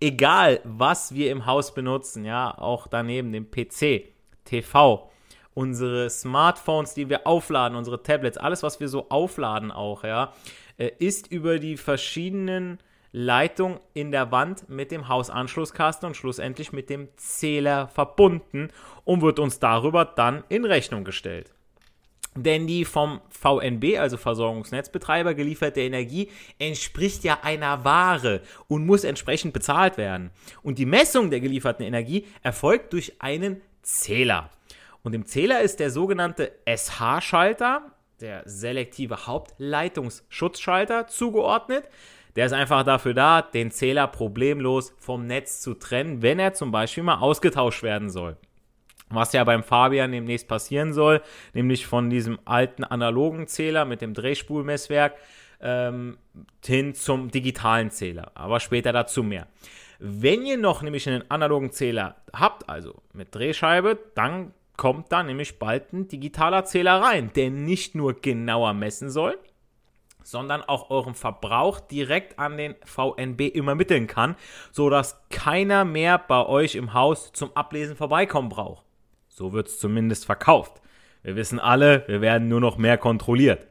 Egal, 0.00 0.60
was 0.64 1.14
wir 1.14 1.32
im 1.32 1.46
Haus 1.46 1.74
benutzen, 1.74 2.24
ja, 2.24 2.56
auch 2.56 2.86
daneben 2.86 3.32
dem 3.32 3.50
PC, 3.50 4.12
TV, 4.44 5.10
unsere 5.54 6.08
Smartphones, 6.08 6.94
die 6.94 7.08
wir 7.08 7.26
aufladen, 7.26 7.76
unsere 7.76 8.02
Tablets, 8.02 8.38
alles, 8.38 8.62
was 8.62 8.78
wir 8.78 8.88
so 8.88 9.08
aufladen 9.08 9.72
auch, 9.72 10.04
ja, 10.04 10.32
äh, 10.76 10.90
ist 10.98 11.32
über 11.32 11.58
die 11.58 11.76
verschiedenen 11.76 12.78
Leitung 13.12 13.80
in 13.94 14.10
der 14.12 14.30
Wand 14.30 14.68
mit 14.68 14.90
dem 14.90 15.08
Hausanschlusskasten 15.08 16.08
und 16.08 16.14
schlussendlich 16.14 16.72
mit 16.72 16.90
dem 16.90 17.08
Zähler 17.16 17.88
verbunden 17.88 18.68
und 19.04 19.22
wird 19.22 19.38
uns 19.38 19.58
darüber 19.58 20.04
dann 20.04 20.44
in 20.48 20.64
Rechnung 20.64 21.04
gestellt. 21.04 21.52
Denn 22.36 22.66
die 22.66 22.84
vom 22.84 23.20
VNB, 23.30 23.98
also 23.98 24.16
Versorgungsnetzbetreiber, 24.16 25.34
gelieferte 25.34 25.80
Energie 25.80 26.30
entspricht 26.58 27.24
ja 27.24 27.38
einer 27.42 27.84
Ware 27.84 28.42
und 28.68 28.86
muss 28.86 29.02
entsprechend 29.02 29.52
bezahlt 29.52 29.96
werden. 29.96 30.30
Und 30.62 30.78
die 30.78 30.86
Messung 30.86 31.30
der 31.30 31.40
gelieferten 31.40 31.84
Energie 31.84 32.26
erfolgt 32.42 32.92
durch 32.92 33.14
einen 33.20 33.60
Zähler. 33.82 34.50
Und 35.02 35.12
dem 35.12 35.26
Zähler 35.26 35.62
ist 35.62 35.80
der 35.80 35.90
sogenannte 35.90 36.52
SH-Schalter, 36.64 37.92
der 38.20 38.42
selektive 38.44 39.26
Hauptleitungsschutzschalter, 39.26 41.08
zugeordnet. 41.08 41.88
Der 42.38 42.46
ist 42.46 42.52
einfach 42.52 42.84
dafür 42.84 43.14
da, 43.14 43.42
den 43.42 43.72
Zähler 43.72 44.06
problemlos 44.06 44.94
vom 45.00 45.26
Netz 45.26 45.60
zu 45.60 45.74
trennen, 45.74 46.22
wenn 46.22 46.38
er 46.38 46.54
zum 46.54 46.70
Beispiel 46.70 47.02
mal 47.02 47.18
ausgetauscht 47.18 47.82
werden 47.82 48.10
soll. 48.10 48.36
Was 49.10 49.32
ja 49.32 49.42
beim 49.42 49.64
Fabian 49.64 50.12
demnächst 50.12 50.46
passieren 50.46 50.92
soll, 50.92 51.20
nämlich 51.52 51.88
von 51.88 52.10
diesem 52.10 52.38
alten 52.44 52.84
analogen 52.84 53.48
Zähler 53.48 53.84
mit 53.84 54.02
dem 54.02 54.14
Drehspulmesswerk 54.14 55.16
ähm, 55.60 56.16
hin 56.64 56.94
zum 56.94 57.32
digitalen 57.32 57.90
Zähler. 57.90 58.30
Aber 58.34 58.60
später 58.60 58.92
dazu 58.92 59.24
mehr. 59.24 59.48
Wenn 59.98 60.46
ihr 60.46 60.58
noch 60.58 60.82
nämlich 60.82 61.08
einen 61.08 61.28
analogen 61.32 61.72
Zähler 61.72 62.18
habt, 62.32 62.68
also 62.68 63.02
mit 63.12 63.34
Drehscheibe, 63.34 63.98
dann 64.14 64.54
kommt 64.76 65.10
da 65.10 65.24
nämlich 65.24 65.58
bald 65.58 65.92
ein 65.92 66.06
digitaler 66.06 66.64
Zähler 66.64 67.02
rein, 67.02 67.32
der 67.34 67.50
nicht 67.50 67.96
nur 67.96 68.14
genauer 68.14 68.74
messen 68.74 69.10
soll, 69.10 69.36
sondern 70.30 70.62
auch 70.62 70.90
euren 70.90 71.14
Verbrauch 71.14 71.80
direkt 71.80 72.38
an 72.38 72.58
den 72.58 72.74
VNB 72.84 73.48
übermitteln 73.54 74.06
kann, 74.06 74.36
sodass 74.72 75.18
keiner 75.30 75.86
mehr 75.86 76.18
bei 76.18 76.44
euch 76.44 76.74
im 76.74 76.92
Haus 76.92 77.32
zum 77.32 77.56
Ablesen 77.56 77.96
vorbeikommen 77.96 78.50
braucht. 78.50 78.84
So 79.28 79.54
wird 79.54 79.68
es 79.68 79.78
zumindest 79.78 80.26
verkauft. 80.26 80.82
Wir 81.22 81.34
wissen 81.34 81.58
alle, 81.58 82.04
wir 82.08 82.20
werden 82.20 82.48
nur 82.48 82.60
noch 82.60 82.76
mehr 82.76 82.98
kontrolliert. 82.98 83.66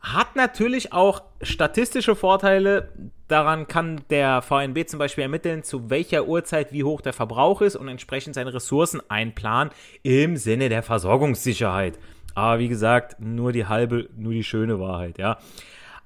Hat 0.00 0.36
natürlich 0.36 0.92
auch 0.92 1.22
statistische 1.40 2.16
Vorteile. 2.16 2.92
Daran 3.28 3.66
kann 3.66 4.02
der 4.10 4.42
VNB 4.42 4.86
zum 4.86 4.98
Beispiel 4.98 5.22
ermitteln, 5.22 5.62
zu 5.62 5.88
welcher 5.88 6.26
Uhrzeit 6.26 6.72
wie 6.72 6.84
hoch 6.84 7.00
der 7.00 7.14
Verbrauch 7.14 7.62
ist 7.62 7.76
und 7.76 7.88
entsprechend 7.88 8.34
seine 8.34 8.52
Ressourcen 8.52 9.00
einplanen 9.08 9.72
im 10.02 10.36
Sinne 10.36 10.68
der 10.68 10.82
Versorgungssicherheit. 10.82 11.98
Aber 12.34 12.58
wie 12.58 12.68
gesagt, 12.68 13.20
nur 13.20 13.52
die 13.52 13.66
halbe, 13.66 14.08
nur 14.16 14.32
die 14.32 14.44
schöne 14.44 14.80
Wahrheit, 14.80 15.18
ja. 15.18 15.38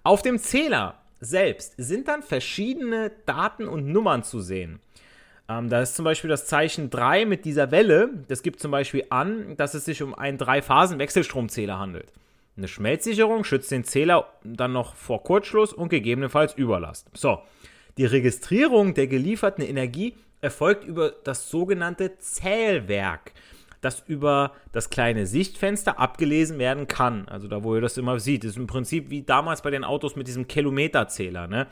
Auf 0.02 0.22
dem 0.22 0.38
Zähler 0.38 0.94
selbst 1.20 1.74
sind 1.76 2.08
dann 2.08 2.22
verschiedene 2.22 3.10
Daten 3.26 3.66
und 3.66 3.86
Nummern 3.86 4.22
zu 4.22 4.40
sehen. 4.40 4.80
Ähm, 5.48 5.68
da 5.68 5.80
ist 5.80 5.94
zum 5.94 6.04
Beispiel 6.04 6.28
das 6.28 6.46
Zeichen 6.46 6.90
3 6.90 7.24
mit 7.24 7.44
dieser 7.44 7.70
Welle. 7.70 8.10
Das 8.28 8.42
gibt 8.42 8.60
zum 8.60 8.70
Beispiel 8.70 9.04
an, 9.10 9.56
dass 9.56 9.74
es 9.74 9.84
sich 9.84 10.02
um 10.02 10.14
einen 10.14 10.38
Drei-Phasen-Wechselstromzähler 10.38 11.78
handelt. 11.78 12.12
Eine 12.56 12.68
Schmelzsicherung 12.68 13.44
schützt 13.44 13.70
den 13.70 13.84
Zähler 13.84 14.26
dann 14.42 14.72
noch 14.72 14.94
vor 14.94 15.22
Kurzschluss 15.22 15.72
und 15.72 15.88
gegebenenfalls 15.88 16.54
Überlast. 16.54 17.08
So, 17.14 17.40
die 17.98 18.06
Registrierung 18.06 18.94
der 18.94 19.06
gelieferten 19.06 19.64
Energie 19.64 20.14
erfolgt 20.40 20.84
über 20.84 21.12
das 21.24 21.50
sogenannte 21.50 22.18
Zählwerk 22.18 23.32
das 23.86 24.02
über 24.06 24.52
das 24.72 24.90
kleine 24.90 25.26
Sichtfenster 25.26 25.98
abgelesen 25.98 26.58
werden 26.58 26.88
kann. 26.88 27.28
Also 27.28 27.48
da, 27.48 27.62
wo 27.62 27.74
ihr 27.74 27.80
das 27.80 27.96
immer 27.96 28.18
seht. 28.18 28.44
Das 28.44 28.50
ist 28.50 28.56
im 28.56 28.66
Prinzip 28.66 29.10
wie 29.10 29.22
damals 29.22 29.62
bei 29.62 29.70
den 29.70 29.84
Autos 29.84 30.16
mit 30.16 30.26
diesem 30.26 30.48
Kilometerzähler. 30.48 31.46
Ne? 31.46 31.66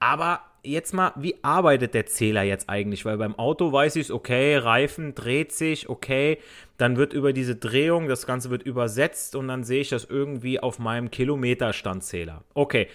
Aber 0.00 0.40
jetzt 0.64 0.92
mal, 0.92 1.12
wie 1.16 1.36
arbeitet 1.42 1.94
der 1.94 2.06
Zähler 2.06 2.42
jetzt 2.42 2.68
eigentlich? 2.68 3.04
Weil 3.04 3.18
beim 3.18 3.38
Auto 3.38 3.72
weiß 3.72 3.96
ich, 3.96 4.10
okay, 4.10 4.56
Reifen 4.56 5.14
dreht 5.14 5.52
sich, 5.52 5.88
okay, 5.88 6.38
dann 6.76 6.96
wird 6.96 7.12
über 7.12 7.32
diese 7.32 7.54
Drehung, 7.54 8.08
das 8.08 8.26
Ganze 8.26 8.50
wird 8.50 8.62
übersetzt 8.64 9.36
und 9.36 9.48
dann 9.48 9.62
sehe 9.64 9.82
ich 9.82 9.90
das 9.90 10.04
irgendwie 10.04 10.58
auf 10.60 10.78
meinem 10.78 11.10
Kilometerstandzähler. 11.10 12.42
Okay, 12.54 12.88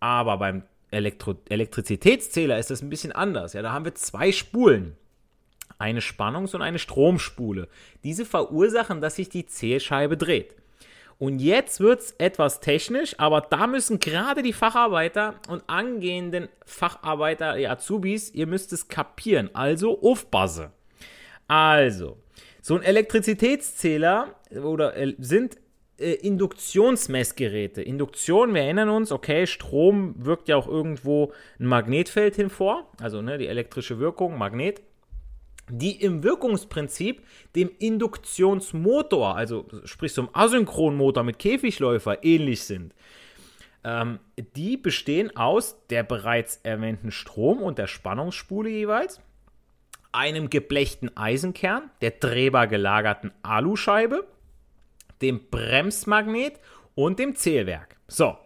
aber 0.00 0.36
beim 0.36 0.62
Elektro 0.90 1.36
Elektrizitätszähler 1.48 2.58
ist 2.58 2.70
das 2.70 2.82
ein 2.82 2.90
bisschen 2.90 3.12
anders. 3.12 3.54
Ja, 3.54 3.62
da 3.62 3.72
haben 3.72 3.86
wir 3.86 3.94
zwei 3.94 4.30
Spulen 4.30 4.96
eine 5.82 6.00
Spannungs- 6.00 6.54
und 6.54 6.62
eine 6.62 6.78
Stromspule. 6.78 7.68
Diese 8.04 8.24
verursachen, 8.24 9.00
dass 9.00 9.16
sich 9.16 9.28
die 9.28 9.46
Zählscheibe 9.46 10.16
dreht. 10.16 10.54
Und 11.18 11.40
jetzt 11.40 11.80
wird 11.80 12.00
es 12.00 12.12
etwas 12.18 12.60
technisch, 12.60 13.14
aber 13.18 13.42
da 13.42 13.66
müssen 13.66 13.98
gerade 14.00 14.42
die 14.42 14.52
Facharbeiter 14.52 15.34
und 15.48 15.62
angehenden 15.66 16.48
Facharbeiter, 16.64 17.56
die 17.56 17.68
Azubis, 17.68 18.32
ihr 18.32 18.46
müsst 18.46 18.72
es 18.72 18.88
kapieren. 18.88 19.50
Also 19.52 20.00
aufpasse. 20.02 20.72
Also, 21.48 22.16
so 22.60 22.76
ein 22.76 22.82
Elektrizitätszähler 22.82 24.34
oder 24.62 24.96
äh, 24.96 25.14
sind 25.18 25.58
äh, 25.98 26.12
Induktionsmessgeräte. 26.12 27.82
Induktion, 27.82 28.54
wir 28.54 28.62
erinnern 28.62 28.88
uns, 28.88 29.12
okay, 29.12 29.46
Strom 29.46 30.14
wirkt 30.18 30.48
ja 30.48 30.56
auch 30.56 30.68
irgendwo 30.68 31.32
ein 31.58 31.66
Magnetfeld 31.66 32.36
hinvor, 32.36 32.88
also 33.00 33.20
ne, 33.20 33.38
die 33.38 33.48
elektrische 33.48 33.98
Wirkung, 33.98 34.38
Magnet 34.38 34.80
die 35.72 36.02
im 36.02 36.22
Wirkungsprinzip 36.22 37.22
dem 37.56 37.70
Induktionsmotor, 37.78 39.34
also 39.34 39.66
sprich 39.84 40.12
einem 40.12 40.28
Asynchronmotor 40.32 41.22
mit 41.22 41.38
Käfigläufer, 41.38 42.22
ähnlich 42.22 42.62
sind. 42.64 42.94
Ähm, 43.82 44.20
die 44.54 44.76
bestehen 44.76 45.34
aus 45.34 45.76
der 45.88 46.02
bereits 46.02 46.60
erwähnten 46.62 47.10
Strom- 47.10 47.62
und 47.62 47.78
der 47.78 47.86
Spannungsspule 47.86 48.68
jeweils, 48.68 49.20
einem 50.12 50.50
geblechten 50.50 51.16
Eisenkern, 51.16 51.90
der 52.02 52.12
drehbar 52.12 52.66
gelagerten 52.66 53.32
Aluscheibe, 53.42 54.26
dem 55.22 55.40
Bremsmagnet 55.50 56.60
und 56.94 57.18
dem 57.18 57.34
Zählwerk. 57.34 57.96
So, 58.08 58.36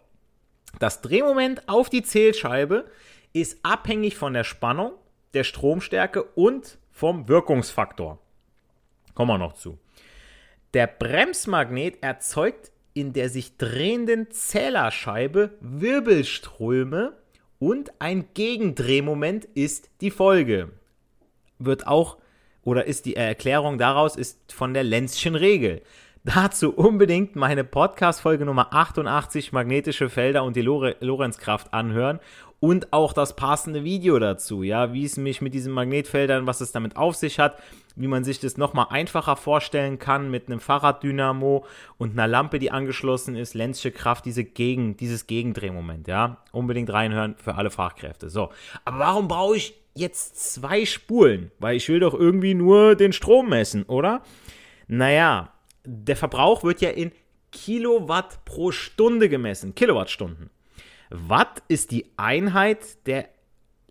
das 0.78 1.02
Drehmoment 1.02 1.68
auf 1.68 1.90
die 1.90 2.02
Zählscheibe 2.02 2.84
ist 3.32 3.58
abhängig 3.64 4.16
von 4.16 4.32
der 4.32 4.44
Spannung, 4.44 4.92
der 5.34 5.42
Stromstärke 5.42 6.22
und 6.22 6.78
vom 6.96 7.28
Wirkungsfaktor. 7.28 8.18
Kommen 9.14 9.30
wir 9.30 9.38
noch 9.38 9.52
zu. 9.52 9.78
Der 10.72 10.86
Bremsmagnet 10.86 12.02
erzeugt 12.02 12.72
in 12.94 13.12
der 13.12 13.28
sich 13.28 13.58
drehenden 13.58 14.30
Zählerscheibe 14.30 15.50
Wirbelströme 15.60 17.12
und 17.58 17.92
ein 17.98 18.28
Gegendrehmoment 18.32 19.44
ist 19.44 19.90
die 20.00 20.10
Folge. 20.10 20.70
Wird 21.58 21.86
auch 21.86 22.16
oder 22.62 22.86
ist 22.86 23.04
die 23.04 23.16
Erklärung 23.16 23.76
daraus 23.76 24.16
ist 24.16 24.54
von 24.54 24.72
der 24.72 24.82
Lenzschen 24.82 25.34
Regel. 25.34 25.82
Dazu 26.24 26.74
unbedingt 26.74 27.36
meine 27.36 27.62
Podcast-Folge 27.62 28.46
Nummer 28.46 28.72
88 28.72 29.52
Magnetische 29.52 30.08
Felder 30.08 30.44
und 30.44 30.56
die 30.56 30.62
Lorenzkraft 30.62 31.74
anhören 31.74 32.20
und 32.66 32.92
auch 32.92 33.12
das 33.12 33.36
passende 33.36 33.84
Video 33.84 34.18
dazu, 34.18 34.64
ja, 34.64 34.92
wie 34.92 35.04
es 35.04 35.16
mich 35.16 35.40
mit 35.40 35.54
diesen 35.54 35.72
Magnetfeldern, 35.72 36.48
was 36.48 36.60
es 36.60 36.72
damit 36.72 36.96
auf 36.96 37.14
sich 37.14 37.38
hat, 37.38 37.62
wie 37.94 38.08
man 38.08 38.24
sich 38.24 38.40
das 38.40 38.56
nochmal 38.56 38.86
einfacher 38.90 39.36
vorstellen 39.36 40.00
kann 40.00 40.32
mit 40.32 40.48
einem 40.48 40.58
Fahrraddynamo 40.58 41.64
und 41.96 42.12
einer 42.14 42.26
Lampe, 42.26 42.58
die 42.58 42.72
angeschlossen 42.72 43.36
ist, 43.36 43.54
Lenzsche 43.54 43.92
Kraft, 43.92 44.24
diese 44.24 44.42
Gegen, 44.42 44.96
dieses 44.96 45.28
Gegendrehmoment, 45.28 46.08
ja, 46.08 46.38
unbedingt 46.50 46.92
reinhören 46.92 47.36
für 47.36 47.54
alle 47.54 47.70
Fachkräfte. 47.70 48.30
So, 48.30 48.50
aber 48.84 48.98
warum 48.98 49.28
brauche 49.28 49.58
ich 49.58 49.74
jetzt 49.94 50.52
zwei 50.54 50.84
Spulen? 50.86 51.52
Weil 51.60 51.76
ich 51.76 51.88
will 51.88 52.00
doch 52.00 52.14
irgendwie 52.14 52.54
nur 52.54 52.96
den 52.96 53.12
Strom 53.12 53.48
messen, 53.48 53.84
oder? 53.84 54.22
Naja, 54.88 55.52
der 55.84 56.16
Verbrauch 56.16 56.64
wird 56.64 56.80
ja 56.80 56.90
in 56.90 57.12
Kilowatt 57.52 58.44
pro 58.44 58.72
Stunde 58.72 59.28
gemessen, 59.28 59.76
Kilowattstunden. 59.76 60.50
Watt 61.10 61.62
ist 61.68 61.90
die 61.90 62.06
Einheit 62.16 63.06
der 63.06 63.28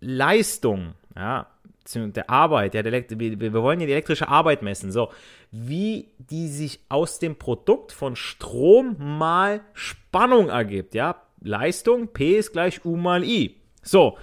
Leistung, 0.00 0.94
ja, 1.14 1.46
der 1.94 2.28
Arbeit, 2.28 2.74
ja, 2.74 2.82
der, 2.82 2.92
wir, 3.18 3.52
wollen 3.52 3.80
ja 3.80 3.86
die 3.86 3.92
elektrische 3.92 4.28
Arbeit 4.28 4.62
messen, 4.62 4.90
so, 4.90 5.10
wie 5.50 6.08
die 6.18 6.48
sich 6.48 6.80
aus 6.88 7.18
dem 7.18 7.36
Produkt 7.36 7.92
von 7.92 8.16
Strom 8.16 8.96
mal 8.98 9.60
Spannung 9.72 10.48
ergibt, 10.48 10.94
ja, 10.94 11.22
Leistung, 11.40 12.08
P 12.08 12.38
ist 12.38 12.52
gleich 12.52 12.84
U 12.84 12.96
mal 12.96 13.22
I. 13.22 13.56
So, 13.82 14.18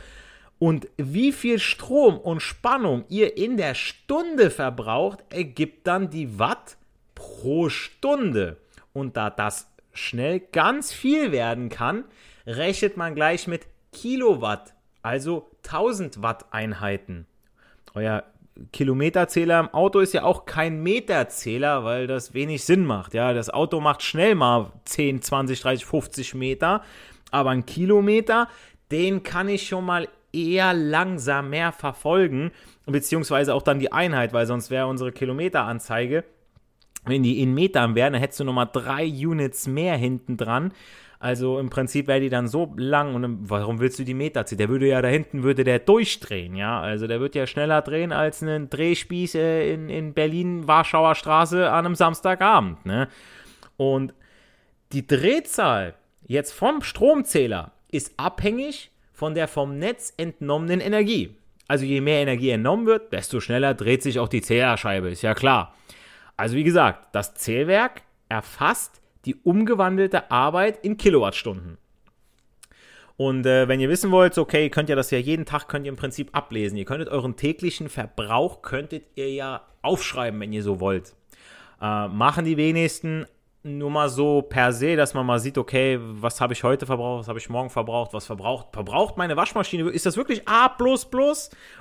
und 0.60 0.88
wie 0.98 1.32
viel 1.32 1.60
Strom 1.60 2.18
und 2.18 2.42
Spannung 2.42 3.06
ihr 3.10 3.38
in 3.38 3.58
der 3.58 3.76
Stunde 3.76 4.50
verbraucht, 4.50 5.20
ergibt 5.30 5.88
dann 5.88 6.10
die 6.10 6.40
Watt 6.40 6.78
pro 7.16 7.70
Stunde. 7.70 8.58
Und 8.94 9.18
da 9.18 9.30
das 9.30 9.73
schnell 9.94 10.40
ganz 10.40 10.92
viel 10.92 11.32
werden 11.32 11.70
kann, 11.70 12.06
rechnet 12.46 12.98
man 12.98 13.16
gleich 13.16 13.48
mit 13.48 13.68
Kilowatt, 13.92 14.74
also 15.02 15.52
1000 15.66 16.22
Watt 16.22 16.52
Einheiten. 16.52 17.28
Euer 17.94 18.24
Kilometerzähler 18.72 19.60
im 19.60 19.70
Auto 19.70 20.00
ist 20.00 20.14
ja 20.14 20.24
auch 20.24 20.46
kein 20.46 20.84
Meterzähler, 20.84 21.84
weil 21.84 22.08
das 22.08 22.34
wenig 22.34 22.64
Sinn 22.64 22.86
macht. 22.86 23.14
Ja, 23.14 23.34
das 23.34 23.50
Auto 23.50 23.80
macht 23.80 24.04
schnell 24.04 24.36
mal 24.36 24.72
10, 24.86 25.22
20, 25.22 25.62
30, 25.62 25.86
50 25.86 26.34
Meter, 26.36 26.84
aber 27.32 27.52
ein 27.52 27.66
Kilometer, 27.66 28.48
den 28.92 29.24
kann 29.24 29.50
ich 29.50 29.68
schon 29.68 29.86
mal 29.86 30.08
eher 30.32 30.74
langsam 30.74 31.50
mehr 31.50 31.72
verfolgen, 31.72 32.52
beziehungsweise 32.86 33.54
auch 33.54 33.62
dann 33.62 33.80
die 33.80 33.92
Einheit, 33.92 34.34
weil 34.34 34.46
sonst 34.46 34.70
wäre 34.70 34.88
unsere 34.88 35.12
Kilometeranzeige, 35.12 36.24
wenn 37.06 37.24
die 37.24 37.42
in 37.42 37.54
Metern 37.54 37.96
wären, 37.96 38.14
dann 38.14 38.22
hättest 38.22 38.40
du 38.40 38.44
nochmal 38.44 38.70
drei 38.72 39.06
Units 39.06 39.68
mehr 39.68 39.96
hinten 39.98 40.38
dran. 40.38 40.74
Also 41.20 41.58
im 41.58 41.70
Prinzip 41.70 42.08
wäre 42.08 42.20
die 42.20 42.30
dann 42.30 42.50
so 42.50 42.74
lang 42.76 43.16
und 43.16 43.50
warum 43.50 43.80
willst 43.80 43.98
du 43.98 44.04
die 44.04 44.14
Meter 44.14 44.46
ziehen? 44.46 44.58
Der 44.58 44.68
würde 44.68 44.88
ja 44.88 45.02
da 45.02 45.08
hinten, 45.08 45.44
würde 45.44 45.64
der 45.64 45.80
durchdrehen, 45.80 46.54
ja. 46.56 46.82
Also 46.82 47.08
der 47.08 47.22
wird 47.22 47.34
ja 47.34 47.48
schneller 47.48 47.82
drehen 47.82 48.12
als 48.12 48.42
ein 48.42 48.70
Drehspieß 48.70 49.36
äh, 49.36 49.74
in, 49.74 49.88
in 49.88 50.14
Berlin, 50.14 50.68
Warschauer 50.68 51.16
Straße 51.16 51.72
an 51.72 51.86
einem 51.86 51.96
Samstagabend, 51.96 52.86
ne? 52.86 53.08
Und 53.78 54.14
die 54.92 55.08
Drehzahl 55.08 55.96
jetzt 56.28 56.52
vom 56.52 56.82
Stromzähler 56.82 57.72
ist 57.90 58.14
abhängig 58.18 58.92
von 59.14 59.34
der 59.34 59.48
vom 59.48 59.80
Netz 59.80 60.14
entnommenen 60.18 60.82
Energie. 60.82 61.38
Also 61.70 61.86
je 61.86 62.02
mehr 62.02 62.22
Energie 62.22 62.50
entnommen 62.50 62.86
wird, 62.86 63.14
desto 63.14 63.40
schneller 63.40 63.74
dreht 63.74 64.04
sich 64.04 64.20
auch 64.20 64.28
die 64.28 64.42
Zählerscheibe, 64.42 65.10
ist 65.10 65.22
ja 65.22 65.34
klar. 65.34 65.74
Also 66.38 66.56
wie 66.56 66.64
gesagt, 66.64 67.16
das 67.16 67.36
Zählwerk 67.36 68.02
erfasst 68.30 69.02
die 69.26 69.36
umgewandelte 69.36 70.32
Arbeit 70.32 70.84
in 70.84 70.98
Kilowattstunden. 70.98 71.78
Und 73.16 73.46
äh, 73.46 73.68
wenn 73.68 73.80
ihr 73.80 73.90
wissen 73.90 74.12
wollt, 74.12 74.38
okay, 74.38 74.70
könnt 74.70 74.90
ihr 74.90 74.96
das 74.96 75.12
ja 75.12 75.20
jeden 75.20 75.46
Tag, 75.46 75.68
könnt 75.68 75.86
ihr 75.86 75.92
im 75.92 75.98
Prinzip 75.98 76.30
ablesen. 76.34 76.78
Ihr 76.78 76.86
könntet 76.86 77.10
euren 77.10 77.36
täglichen 77.36 77.90
Verbrauch, 77.90 78.64
könntet 78.64 79.06
ihr 79.16 79.32
ja 79.32 79.62
aufschreiben, 79.82 80.40
wenn 80.40 80.52
ihr 80.52 80.64
so 80.64 80.80
wollt. 80.80 81.14
Äh, 81.80 82.08
machen 82.08 82.46
die 82.46 82.58
wenigsten 82.58 83.26
nur 83.64 83.90
mal 83.90 84.10
so 84.10 84.42
per 84.42 84.74
se, 84.74 84.96
dass 84.96 85.14
man 85.14 85.26
mal 85.26 85.40
sieht, 85.40 85.58
okay, 85.58 85.98
was 86.02 86.42
habe 86.42 86.54
ich 86.54 86.64
heute 86.64 86.86
verbraucht, 86.86 87.22
was 87.22 87.28
habe 87.30 87.40
ich 87.40 87.50
morgen 87.50 87.70
verbraucht, 87.70 88.14
was 88.14 88.26
verbraucht, 88.26 88.68
verbraucht 88.74 89.18
meine 89.18 89.38
Waschmaschine, 89.38 89.90
ist 89.90 90.06
das 90.06 90.18
wirklich 90.18 90.48
A 90.48 90.76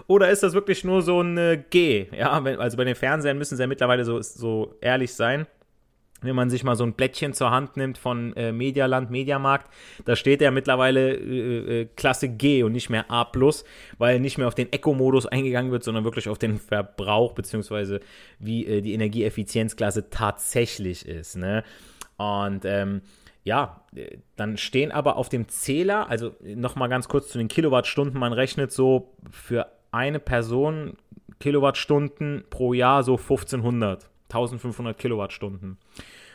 oder 0.06 0.30
ist 0.30 0.42
das 0.42 0.52
wirklich 0.52 0.84
nur 0.84 1.02
so 1.02 1.20
ein 1.20 1.64
G? 1.70 2.06
Ja, 2.16 2.40
also 2.40 2.76
bei 2.76 2.84
den 2.84 2.94
Fernsehern 2.94 3.36
müssen 3.36 3.56
sie 3.56 3.62
ja 3.62 3.66
mittlerweile 3.66 4.04
so, 4.04 4.20
so 4.22 4.76
ehrlich 4.80 5.12
sein 5.14 5.46
wenn 6.22 6.34
man 6.34 6.50
sich 6.50 6.64
mal 6.64 6.76
so 6.76 6.84
ein 6.84 6.94
Blättchen 6.94 7.34
zur 7.34 7.50
Hand 7.50 7.76
nimmt 7.76 7.98
von 7.98 8.34
äh, 8.36 8.52
Medialand, 8.52 9.10
Mediamarkt, 9.10 9.70
da 10.04 10.16
steht 10.16 10.40
ja 10.40 10.50
mittlerweile 10.50 11.14
äh, 11.14 11.80
äh, 11.80 11.88
Klasse 11.96 12.28
G 12.28 12.62
und 12.62 12.72
nicht 12.72 12.90
mehr 12.90 13.10
A+, 13.10 13.30
weil 13.98 14.20
nicht 14.20 14.38
mehr 14.38 14.48
auf 14.48 14.54
den 14.54 14.72
Eco-Modus 14.72 15.26
eingegangen 15.26 15.72
wird, 15.72 15.84
sondern 15.84 16.04
wirklich 16.04 16.28
auf 16.28 16.38
den 16.38 16.58
Verbrauch 16.58 17.32
beziehungsweise 17.32 18.00
wie 18.38 18.66
äh, 18.66 18.80
die 18.80 18.94
Energieeffizienzklasse 18.94 20.10
tatsächlich 20.10 21.06
ist. 21.06 21.36
Ne? 21.36 21.64
Und 22.16 22.64
ähm, 22.64 23.02
ja, 23.44 23.82
äh, 23.94 24.18
dann 24.36 24.56
stehen 24.56 24.92
aber 24.92 25.16
auf 25.16 25.28
dem 25.28 25.48
Zähler, 25.48 26.08
also 26.08 26.34
nochmal 26.42 26.88
ganz 26.88 27.08
kurz 27.08 27.28
zu 27.28 27.38
den 27.38 27.48
Kilowattstunden, 27.48 28.18
man 28.18 28.32
rechnet 28.32 28.72
so 28.72 29.14
für 29.30 29.66
eine 29.90 30.20
Person 30.20 30.96
Kilowattstunden 31.40 32.44
pro 32.50 32.72
Jahr 32.72 33.02
so 33.02 33.16
1500. 33.16 34.08
1500 34.32 34.98
Kilowattstunden. 34.98 35.78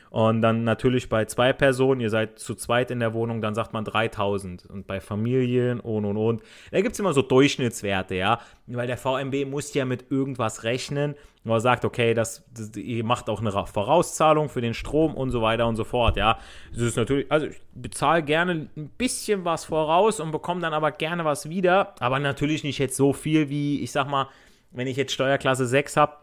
Und 0.10 0.42
dann 0.42 0.64
natürlich 0.64 1.10
bei 1.10 1.26
zwei 1.26 1.54
Personen, 1.54 2.02
ihr 2.02 2.10
seid 2.10 2.40
zu 2.40 2.56
zweit 2.56 2.92
in 2.92 3.00
der 3.00 3.14
Wohnung, 3.14 3.42
dann 3.42 3.56
sagt 3.56 3.74
man 3.74 3.84
3000. 3.84 4.66
Und 4.66 4.88
bei 4.88 5.02
Familien 5.02 5.80
und 5.80 6.06
und 6.06 6.18
und. 6.18 6.42
Da 6.72 6.82
gibt 6.82 6.94
es 6.94 7.00
immer 7.00 7.14
so 7.14 7.22
Durchschnittswerte, 7.22 8.16
ja. 8.16 8.40
Weil 8.68 8.88
der 8.88 8.98
VMB 8.98 9.46
muss 9.46 9.74
ja 9.74 9.86
mit 9.86 10.10
irgendwas 10.10 10.64
rechnen. 10.64 11.16
Er 11.46 11.60
sagt, 11.62 11.86
okay, 11.86 12.14
das, 12.14 12.44
das, 12.54 12.76
ihr 12.76 13.06
macht 13.06 13.30
auch 13.30 13.40
eine 13.40 13.52
Vorauszahlung 13.52 14.50
für 14.50 14.60
den 14.60 14.74
Strom 14.74 15.16
und 15.16 15.32
so 15.32 15.42
weiter 15.42 15.66
und 15.66 15.78
so 15.78 15.86
fort, 15.86 16.18
ja. 16.18 16.40
Das 16.72 16.82
ist 16.82 16.98
natürlich, 16.98 17.32
also 17.32 17.48
ich 17.48 17.62
bezahle 17.74 18.22
gerne 18.24 18.68
ein 18.76 18.90
bisschen 18.98 19.46
was 19.46 19.64
voraus 19.64 20.20
und 20.20 20.32
bekomme 20.32 20.62
dann 20.62 20.74
aber 20.74 20.92
gerne 20.92 21.24
was 21.24 21.50
wieder. 21.50 21.96
Aber 22.00 22.20
natürlich 22.20 22.64
nicht 22.64 22.80
jetzt 22.80 22.98
so 22.98 23.14
viel 23.14 23.50
wie, 23.50 23.82
ich 23.82 23.92
sag 23.92 24.10
mal, 24.10 24.28
wenn 24.72 24.88
ich 24.88 24.98
jetzt 24.98 25.14
Steuerklasse 25.14 25.66
6 25.66 25.96
habe 25.96 26.18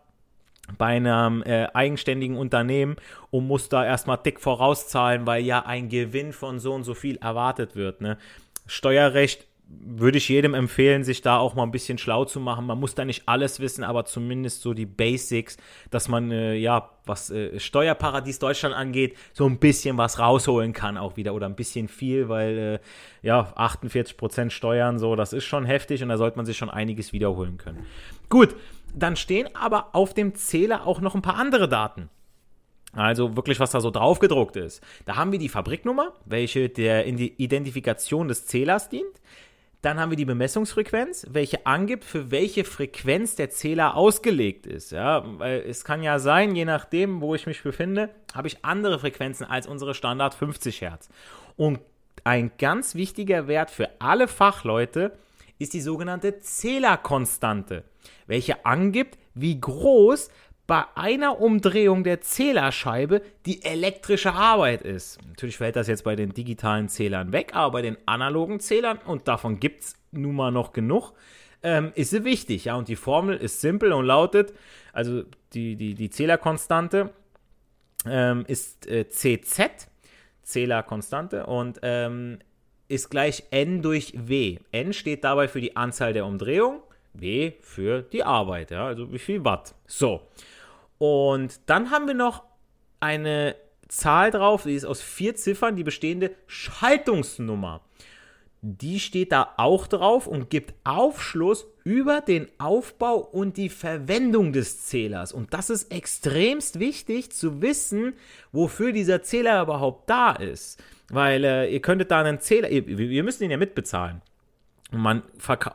bei 0.78 0.96
einem 0.96 1.42
äh, 1.42 1.68
eigenständigen 1.74 2.36
Unternehmen 2.36 2.96
und 3.30 3.46
muss 3.46 3.68
da 3.68 3.84
erstmal 3.84 4.18
dick 4.18 4.40
vorauszahlen, 4.40 5.26
weil 5.26 5.44
ja 5.44 5.64
ein 5.66 5.88
Gewinn 5.88 6.32
von 6.32 6.58
so 6.58 6.72
und 6.72 6.84
so 6.84 6.94
viel 6.94 7.16
erwartet 7.18 7.76
wird. 7.76 8.00
Ne? 8.00 8.18
Steuerrecht 8.66 9.46
würde 9.66 10.18
ich 10.18 10.28
jedem 10.28 10.54
empfehlen, 10.54 11.04
sich 11.04 11.22
da 11.22 11.38
auch 11.38 11.54
mal 11.54 11.62
ein 11.62 11.70
bisschen 11.70 11.98
schlau 11.98 12.24
zu 12.24 12.38
machen. 12.38 12.66
Man 12.66 12.78
muss 12.78 12.94
da 12.94 13.04
nicht 13.04 13.22
alles 13.26 13.60
wissen, 13.60 13.82
aber 13.82 14.04
zumindest 14.04 14.60
so 14.60 14.74
die 14.74 14.86
Basics, 14.86 15.56
dass 15.90 16.08
man, 16.08 16.30
äh, 16.30 16.54
ja, 16.54 16.90
was 17.06 17.30
äh, 17.30 17.58
Steuerparadies 17.58 18.38
Deutschland 18.38 18.74
angeht, 18.74 19.16
so 19.32 19.46
ein 19.46 19.58
bisschen 19.58 19.96
was 19.96 20.18
rausholen 20.18 20.72
kann 20.72 20.96
auch 20.98 21.16
wieder 21.16 21.34
oder 21.34 21.46
ein 21.46 21.56
bisschen 21.56 21.88
viel, 21.88 22.28
weil, 22.28 22.58
äh, 22.58 23.26
ja, 23.26 23.52
48% 23.56 24.50
Steuern, 24.50 24.98
so, 24.98 25.16
das 25.16 25.32
ist 25.32 25.44
schon 25.44 25.64
heftig 25.64 26.02
und 26.02 26.10
da 26.10 26.18
sollte 26.18 26.36
man 26.36 26.46
sich 26.46 26.56
schon 26.56 26.70
einiges 26.70 27.12
wiederholen 27.12 27.56
können. 27.56 27.86
Gut, 28.28 28.54
dann 28.94 29.16
stehen 29.16 29.48
aber 29.54 29.94
auf 29.94 30.14
dem 30.14 30.34
Zähler 30.34 30.86
auch 30.86 31.00
noch 31.00 31.14
ein 31.14 31.22
paar 31.22 31.36
andere 31.36 31.68
Daten. 31.68 32.08
Also 32.92 33.36
wirklich, 33.36 33.58
was 33.58 33.72
da 33.72 33.80
so 33.80 33.90
draufgedruckt 33.90 34.56
ist. 34.56 34.80
Da 35.04 35.16
haben 35.16 35.32
wir 35.32 35.38
die 35.38 35.48
Fabriknummer, 35.48 36.12
welche 36.24 36.68
der 36.68 37.06
Identifikation 37.06 38.28
des 38.28 38.46
Zählers 38.46 38.88
dient. 38.88 39.20
Dann 39.82 40.00
haben 40.00 40.10
wir 40.10 40.16
die 40.16 40.24
Bemessungsfrequenz, 40.24 41.26
welche 41.30 41.66
angibt, 41.66 42.04
für 42.04 42.30
welche 42.30 42.64
Frequenz 42.64 43.34
der 43.34 43.50
Zähler 43.50 43.96
ausgelegt 43.96 44.66
ist. 44.66 44.92
Ja, 44.92 45.24
weil 45.38 45.60
es 45.68 45.84
kann 45.84 46.02
ja 46.02 46.18
sein, 46.18 46.56
je 46.56 46.64
nachdem, 46.64 47.20
wo 47.20 47.34
ich 47.34 47.46
mich 47.46 47.62
befinde, 47.62 48.08
habe 48.32 48.48
ich 48.48 48.64
andere 48.64 48.98
Frequenzen 48.98 49.44
als 49.44 49.66
unsere 49.66 49.94
Standard 49.94 50.34
50 50.34 50.80
Hertz. 50.80 51.10
Und 51.56 51.80
ein 52.22 52.52
ganz 52.58 52.94
wichtiger 52.94 53.46
Wert 53.48 53.70
für 53.70 53.90
alle 53.98 54.28
Fachleute 54.28 55.12
ist 55.58 55.74
die 55.74 55.80
sogenannte 55.80 56.38
Zählerkonstante 56.40 57.84
welche 58.26 58.64
angibt, 58.64 59.18
wie 59.34 59.60
groß 59.60 60.30
bei 60.66 60.84
einer 60.94 61.40
Umdrehung 61.40 62.04
der 62.04 62.22
Zählerscheibe 62.22 63.20
die 63.44 63.62
elektrische 63.64 64.32
Arbeit 64.32 64.82
ist. 64.82 65.18
Natürlich 65.28 65.58
fällt 65.58 65.76
das 65.76 65.88
jetzt 65.88 66.04
bei 66.04 66.16
den 66.16 66.32
digitalen 66.32 66.88
Zählern 66.88 67.32
weg, 67.32 67.54
aber 67.54 67.72
bei 67.72 67.82
den 67.82 67.98
analogen 68.06 68.60
Zählern, 68.60 68.98
und 69.04 69.28
davon 69.28 69.60
gibt 69.60 69.82
es 69.82 69.96
nun 70.10 70.34
mal 70.34 70.50
noch 70.50 70.72
genug, 70.72 71.12
ähm, 71.62 71.92
ist 71.94 72.10
sie 72.10 72.24
wichtig. 72.24 72.66
Ja, 72.66 72.76
und 72.76 72.88
die 72.88 72.96
Formel 72.96 73.36
ist 73.36 73.60
simpel 73.60 73.92
und 73.92 74.06
lautet, 74.06 74.54
also 74.92 75.24
die, 75.52 75.76
die, 75.76 75.94
die 75.94 76.08
Zählerkonstante 76.08 77.12
ähm, 78.06 78.44
ist 78.46 78.86
äh, 78.86 79.08
CZ, 79.08 79.88
Zählerkonstante, 80.42 81.44
und 81.44 81.80
ähm, 81.82 82.38
ist 82.88 83.10
gleich 83.10 83.44
N 83.50 83.82
durch 83.82 84.12
W. 84.14 84.58
N 84.72 84.92
steht 84.92 85.24
dabei 85.24 85.48
für 85.48 85.60
die 85.60 85.76
Anzahl 85.76 86.12
der 86.12 86.26
Umdrehungen 86.26 86.80
W 87.14 87.52
für 87.60 88.02
die 88.02 88.24
Arbeit, 88.24 88.70
ja, 88.70 88.86
also 88.86 89.12
wie 89.12 89.18
viel 89.18 89.44
Watt. 89.44 89.74
So. 89.86 90.20
Und 90.98 91.60
dann 91.66 91.90
haben 91.90 92.06
wir 92.06 92.14
noch 92.14 92.42
eine 93.00 93.56
Zahl 93.88 94.30
drauf, 94.30 94.64
die 94.64 94.74
ist 94.74 94.84
aus 94.84 95.00
vier 95.00 95.34
Ziffern, 95.34 95.76
die 95.76 95.84
bestehende 95.84 96.32
Schaltungsnummer. 96.46 97.82
Die 98.62 98.98
steht 98.98 99.30
da 99.32 99.54
auch 99.56 99.86
drauf 99.86 100.26
und 100.26 100.50
gibt 100.50 100.74
Aufschluss 100.84 101.66
über 101.84 102.22
den 102.22 102.48
Aufbau 102.58 103.16
und 103.16 103.58
die 103.58 103.68
Verwendung 103.68 104.52
des 104.54 104.82
Zählers. 104.86 105.32
Und 105.32 105.52
das 105.52 105.68
ist 105.68 105.92
extremst 105.92 106.80
wichtig 106.80 107.30
zu 107.30 107.60
wissen, 107.60 108.14
wofür 108.52 108.92
dieser 108.92 109.22
Zähler 109.22 109.62
überhaupt 109.62 110.08
da 110.08 110.32
ist. 110.32 110.82
Weil 111.10 111.44
äh, 111.44 111.70
ihr 111.70 111.80
könntet 111.80 112.10
da 112.10 112.20
einen 112.20 112.40
Zähler, 112.40 112.70
ihr, 112.70 112.88
ihr 112.88 113.22
müsst 113.22 113.42
ihn 113.42 113.50
ja 113.50 113.58
mitbezahlen. 113.58 114.22
Man, 114.90 115.22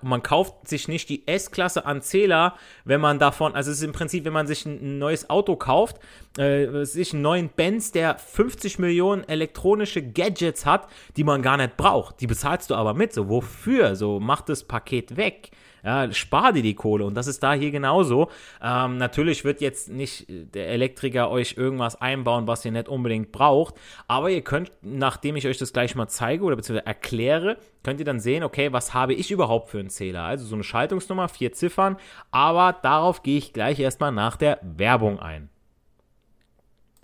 man 0.02 0.24
kauft 0.24 0.68
sich 0.68 0.88
nicht 0.88 1.10
die 1.10 1.28
S-Klasse 1.28 1.86
an 1.86 2.02
Zähler, 2.02 2.56
wenn 2.86 3.02
man 3.02 3.20
davon, 3.20 3.54
also 3.54 3.70
es 3.70 3.78
ist 3.78 3.84
im 3.84 3.92
Prinzip, 3.92 4.24
wenn 4.24 4.34
man 4.34 4.48
sich 4.48 4.66
ein, 4.66 4.98
neues 4.98 5.30
Auto 5.30 5.58
kauft, 5.58 5.98
äh, 6.38 6.86
sich 6.86 7.14
einen 7.14 7.22
neuen 7.22 7.50
Benz, 7.50 7.92
der 7.92 8.18
50 8.18 8.80
Millionen 8.80 9.28
elektronische 9.28 10.02
Gadgets 10.02 10.66
hat, 10.66 10.88
die 11.18 11.24
man 11.24 11.42
gar 11.42 11.58
nicht 11.58 11.76
braucht. 11.76 12.22
Die 12.22 12.28
bezahlst 12.28 12.70
du 12.70 12.76
aber 12.76 12.94
mit. 12.94 13.14
So, 13.14 13.30
wofür? 13.30 13.96
So, 13.96 14.20
mach 14.20 14.42
das 14.42 14.64
Paket 14.64 15.18
weg. 15.18 15.52
Ja, 15.84 16.12
spar 16.12 16.54
dir 16.54 16.64
die 16.64 16.76
Kohle. 16.76 17.06
Und 17.06 17.16
das 17.16 17.28
ist 17.28 17.42
da 17.42 17.54
hier 17.54 17.72
genauso. 17.72 18.30
Ähm, 18.62 18.98
natürlich 18.98 19.44
wird 19.44 19.62
jetzt 19.62 19.90
nicht 19.90 20.26
der 20.28 20.70
Elektriker 20.70 21.30
euch 21.30 21.56
irgendwas 21.58 22.00
einbauen, 22.00 22.48
was 22.48 22.66
ihr 22.66 22.72
nicht 22.72 22.90
unbedingt 22.90 23.32
braucht. 23.32 23.76
Aber 24.08 24.30
ihr 24.30 24.42
könnt, 24.42 24.72
nachdem 24.82 25.36
ich 25.36 25.48
euch 25.48 25.58
das 25.58 25.74
gleich 25.74 25.96
mal 25.96 26.08
zeige 26.08 26.44
oder 26.44 26.56
beziehungsweise 26.56 26.88
erkläre, 26.88 27.58
könnt 27.84 28.00
ihr 28.00 28.06
dann 28.06 28.20
sehen, 28.20 28.44
okay, 28.44 28.74
was 28.74 28.94
habe 28.94 29.14
ich 29.14 29.32
überhaupt 29.32 29.70
für 29.70 29.80
einen 29.80 29.90
Zähler? 29.90 30.24
Also 30.24 30.46
so 30.46 30.56
eine 30.56 30.64
Schaltungsnummer, 30.64 31.30
vier 31.30 31.54
Ziffern. 31.54 31.98
Aber 32.32 32.74
darauf 32.82 33.24
gehe 33.24 33.38
ich 33.38 33.54
gleich 33.54 33.80
erstmal 33.80 34.12
nach 34.12 34.36
der 34.36 34.60
Werbung 34.62 35.20
ein. 35.20 35.50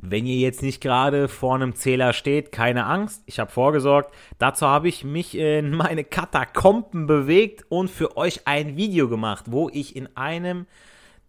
Wenn 0.09 0.25
ihr 0.25 0.37
jetzt 0.37 0.61
nicht 0.61 0.81
gerade 0.81 1.27
vor 1.27 1.55
einem 1.55 1.75
Zähler 1.75 2.13
steht, 2.13 2.51
keine 2.51 2.85
Angst, 2.85 3.23
ich 3.25 3.39
habe 3.39 3.51
vorgesorgt. 3.51 4.13
Dazu 4.37 4.67
habe 4.67 4.87
ich 4.87 5.03
mich 5.03 5.37
in 5.37 5.71
meine 5.75 6.03
Katakomben 6.03 7.07
bewegt 7.07 7.65
und 7.69 7.89
für 7.89 8.17
euch 8.17 8.47
ein 8.47 8.77
Video 8.77 9.09
gemacht, 9.09 9.45
wo 9.49 9.69
ich 9.69 9.95
in 9.95 10.15
einem 10.15 10.67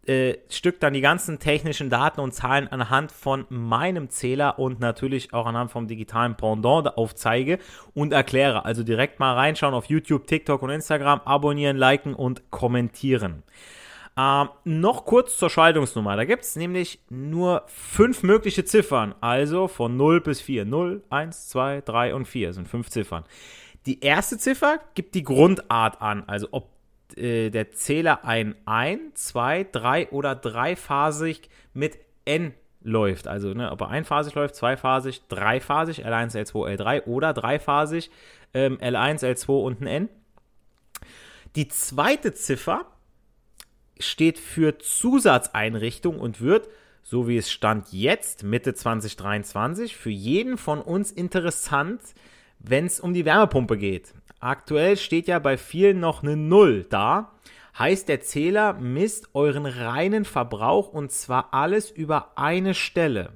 äh, 0.07 0.39
Stück 0.49 0.79
dann 0.79 0.93
die 0.93 1.01
ganzen 1.01 1.39
technischen 1.39 1.91
Daten 1.91 2.21
und 2.21 2.33
Zahlen 2.33 2.69
anhand 2.69 3.11
von 3.11 3.45
meinem 3.49 4.09
Zähler 4.09 4.59
und 4.59 4.79
natürlich 4.79 5.33
auch 5.33 5.47
anhand 5.47 5.73
vom 5.73 5.89
digitalen 5.89 6.37
Pendant 6.37 6.97
aufzeige 6.97 7.59
und 7.93 8.13
erkläre. 8.13 8.65
Also 8.65 8.85
direkt 8.85 9.19
mal 9.19 9.35
reinschauen 9.35 9.75
auf 9.75 9.87
YouTube, 9.87 10.27
TikTok 10.27 10.63
und 10.63 10.71
Instagram, 10.71 11.23
abonnieren, 11.25 11.77
liken 11.77 12.15
und 12.15 12.51
kommentieren. 12.51 13.43
Ähm, 14.19 14.49
noch 14.65 15.05
kurz 15.05 15.37
zur 15.37 15.51
Schaltungsnummer. 15.51 16.17
Da 16.17 16.25
gibt 16.25 16.45
es 16.45 16.57
nämlich 16.57 17.01
nur 17.11 17.65
fünf 17.67 18.23
mögliche 18.23 18.65
Ziffern, 18.65 19.15
also 19.21 19.69
von 19.69 19.97
0 19.97 20.23
bis 20.23 20.41
4. 20.41 20.65
0, 20.65 21.03
1, 21.11 21.49
2, 21.49 21.83
3 21.83 22.15
und 22.15 22.27
4 22.27 22.55
sind 22.55 22.67
fünf 22.67 22.89
Ziffern. 22.89 23.25
Die 23.85 24.01
erste 24.01 24.39
Ziffer 24.39 24.81
gibt 24.95 25.15
die 25.15 25.23
Grundart 25.23 26.01
an, 26.01 26.25
also 26.27 26.49
ob 26.51 26.71
äh, 27.17 27.51
der 27.51 27.71
Zähler 27.73 28.25
ein 28.25 28.57
ein, 28.65 29.13
zwei, 29.15 29.65
drei 29.65 30.09
oder 30.11 30.35
dreiphasig 30.35 31.49
mit 31.73 31.99
N 32.25 32.55
läuft. 32.83 33.29
Also 33.29 33.53
ne, 33.55 33.71
ob 33.71 33.83
er 33.83 33.89
einphasig 33.89 34.35
läuft, 34.35 34.57
zweiphasig, 34.57 35.23
dreiphasig, 35.29 36.07
L1, 36.07 36.35
L2, 36.35 36.77
L3 36.77 37.05
oder 37.05 37.33
dreiphasig, 37.33 38.11
ähm, 38.55 38.79
L1, 38.79 39.25
L2 39.25 39.63
und 39.63 39.81
ein 39.83 39.87
N. 39.87 40.09
Die 41.55 41.69
zweite 41.69 42.35
Ziffer 42.35 42.87
steht 43.99 44.39
für 44.39 44.79
Zusatzeinrichtung 44.79 46.19
und 46.19 46.41
wird, 46.41 46.69
so 47.03 47.29
wie 47.29 47.37
es 47.37 47.51
stand 47.51 47.93
jetzt, 47.93 48.43
Mitte 48.43 48.75
2023, 48.75 49.97
für 49.97 50.11
jeden 50.11 50.59
von 50.59 50.81
uns 50.81 51.13
interessant, 51.13 52.01
wenn 52.59 52.87
es 52.87 53.01
um 53.01 53.15
die 53.15 53.25
Wärmepumpe 53.25 53.77
geht. 53.77 54.13
Aktuell 54.41 54.97
steht 54.97 55.29
ja 55.29 55.39
bei 55.39 55.57
vielen 55.57 56.01
noch 56.01 56.23
eine 56.23 56.37
Null 56.37 56.85
da. 56.89 57.33
Heißt, 57.79 58.09
der 58.09 58.21
Zähler 58.21 58.75
misst 58.75 59.35
euren 59.35 59.67
reinen 59.67 60.25
Verbrauch 60.25 60.89
und 60.89 61.13
zwar 61.13 61.53
alles 61.53 61.91
über 61.91 62.33
eine 62.37 62.75
Stelle. 62.75 63.33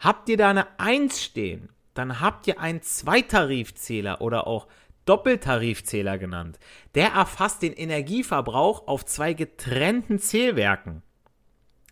Habt 0.00 0.28
ihr 0.28 0.36
da 0.36 0.50
eine 0.50 0.66
1 0.78 1.22
stehen, 1.22 1.70
dann 1.94 2.20
habt 2.20 2.46
ihr 2.46 2.60
einen 2.60 2.82
Zweitarifzähler 2.82 4.20
oder 4.20 4.46
auch 4.46 4.66
Doppeltarifzähler 5.04 6.18
genannt. 6.18 6.58
Der 6.94 7.08
erfasst 7.08 7.62
den 7.62 7.72
Energieverbrauch 7.72 8.86
auf 8.86 9.04
zwei 9.04 9.34
getrennten 9.34 10.18
Zählwerken. 10.18 11.02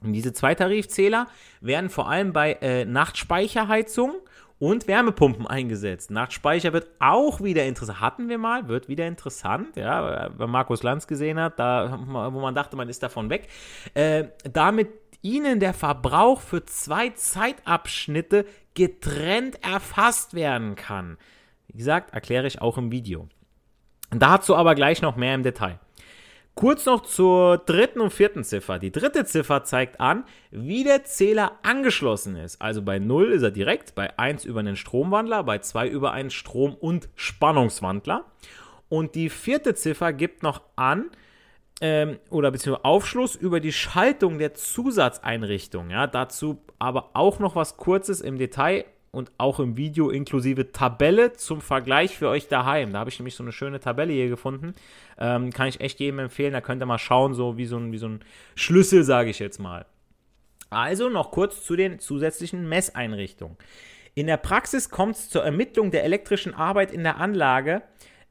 Und 0.03 0.15
diese 0.15 0.33
Zweitarifzähler 0.33 1.29
werden 1.61 1.91
vor 1.91 2.09
allem 2.09 2.33
bei 2.33 2.55
äh, 2.61 2.85
Nachtspeicherheizung 2.85 4.15
und 4.59 4.87
Wärmepumpen 4.87 5.47
eingesetzt. 5.47 6.11
Nachtspeicher 6.11 6.73
wird 6.73 6.87
auch 7.01 7.41
wieder 7.41 7.65
interessant. 7.65 8.01
Hatten 8.01 8.29
wir 8.29 8.39
mal, 8.39 8.69
wird 8.69 8.89
wieder 8.89 9.07
interessant, 9.07 9.77
ja, 9.77 10.31
weil 10.37 10.47
Markus 10.47 10.83
Lanz 10.85 11.07
gesehen 11.07 11.41
hat, 11.41 11.59
da, 11.59 11.99
wo 12.07 12.41
man 12.41 12.55
dachte, 12.55 12.77
man 12.77 12.89
ist 12.89 13.03
davon 13.03 13.29
weg. 13.29 13.49
Äh, 13.95 14.27
damit 14.45 14.89
ihnen 15.21 15.61
der 15.61 15.75
Verbrauch 15.75 16.41
für 16.41 16.65
zwei 16.65 17.11
Zeitabschnitte 17.11 18.45
getrennt 18.75 19.59
erfasst 19.65 20.35
werden 20.35 20.75
kann. 20.75 21.17
Wie 21.73 21.79
gesagt, 21.79 22.15
erkläre 22.15 22.47
ich 22.47 22.61
auch 22.61 22.79
im 22.79 22.93
Video. 22.93 23.29
Dazu 24.11 24.57
aber 24.57 24.75
gleich 24.75 25.03
noch 25.03 25.17
mehr 25.17 25.35
im 25.35 25.43
Detail. 25.43 25.79
Kurz 26.55 26.85
noch 26.85 27.03
zur 27.03 27.59
dritten 27.59 28.01
und 28.01 28.13
vierten 28.13 28.45
Ziffer. 28.45 28.79
Die 28.79 28.93
dritte 28.93 29.25
Ziffer 29.25 29.65
zeigt 29.65 30.01
an, 30.01 30.25
wie 30.51 30.85
der 30.85 31.05
Zähler 31.05 31.53
angeschlossen 31.63 32.37
ist. 32.37 32.61
Also 32.61 32.83
bei 32.83 32.99
0 32.99 33.33
ist 33.33 33.43
er 33.43 33.51
direkt, 33.51 33.95
bei 33.95 34.19
1 34.19 34.45
über 34.45 34.61
einen 34.61 34.77
Stromwandler, 34.77 35.45
bei 35.45 35.59
2 35.59 35.89
über 35.89 36.13
einen 36.13 36.31
Strom- 36.31 36.75
und 36.75 37.09
Spannungswandler. 37.15 38.27
Und 38.91 39.15
die 39.15 39.31
vierte 39.31 39.75
Ziffer 39.75 40.13
gibt 40.13 40.43
noch 40.43 40.61
an, 40.77 41.11
ähm, 41.81 42.19
oder 42.29 42.51
beziehungsweise 42.51 42.85
Aufschluss 42.85 43.35
über 43.35 43.59
die 43.59 43.73
Schaltung 43.73 44.37
der 44.37 44.53
Zusatzeinrichtung. 44.53 45.89
Ja, 45.89 46.07
dazu 46.07 46.63
aber 46.79 47.11
auch 47.15 47.39
noch 47.39 47.57
was 47.57 47.79
Kurzes 47.79 48.21
im 48.21 48.37
Detail 48.37 48.85
und 49.13 49.31
auch 49.37 49.61
im 49.61 49.77
Video 49.77 50.09
inklusive 50.09 50.73
Tabelle 50.73 51.35
zum 51.35 51.61
Vergleich 51.61 52.17
für 52.17 52.29
euch 52.29 52.49
daheim. 52.49 52.95
Da 52.95 53.01
habe 53.01 53.11
ich 53.11 53.19
nämlich 53.19 53.35
so 53.35 53.45
eine 53.45 53.53
schöne 53.53 53.79
Tabelle 53.79 54.13
hier 54.13 54.31
gefunden. 54.31 54.75
Ähm, 55.19 55.53
kann 55.53 55.69
ich 55.69 55.83
echt 55.83 56.01
jedem 56.01 56.19
empfehlen. 56.19 56.55
Da 56.55 56.63
könnt 56.63 56.83
ihr 56.83 56.87
mal 56.87 56.99
schauen, 56.99 57.35
so 57.35 57.59
wie 57.59 57.67
so 57.67 57.77
ein, 57.77 57.93
wie 57.93 57.99
so 57.99 58.09
ein 58.09 58.21
Schlüssel, 58.55 59.05
sage 59.05 59.29
ich 59.29 59.39
jetzt 59.39 59.59
mal. 59.59 59.85
Also 60.71 61.11
noch 61.11 61.31
kurz 61.31 61.63
zu 61.63 61.77
den 61.77 61.99
zusätzlichen 61.99 62.67
Messeinrichtungen. 62.67 63.59
In 64.15 64.27
der 64.27 64.39
Praxis 64.39 64.89
kommt 64.89 65.17
es 65.17 65.29
zur 65.29 65.45
Ermittlung 65.45 65.91
der 65.91 66.05
elektrischen 66.05 66.55
Arbeit 66.55 66.91
in 66.91 67.03
der 67.03 67.19
Anlage, 67.19 67.83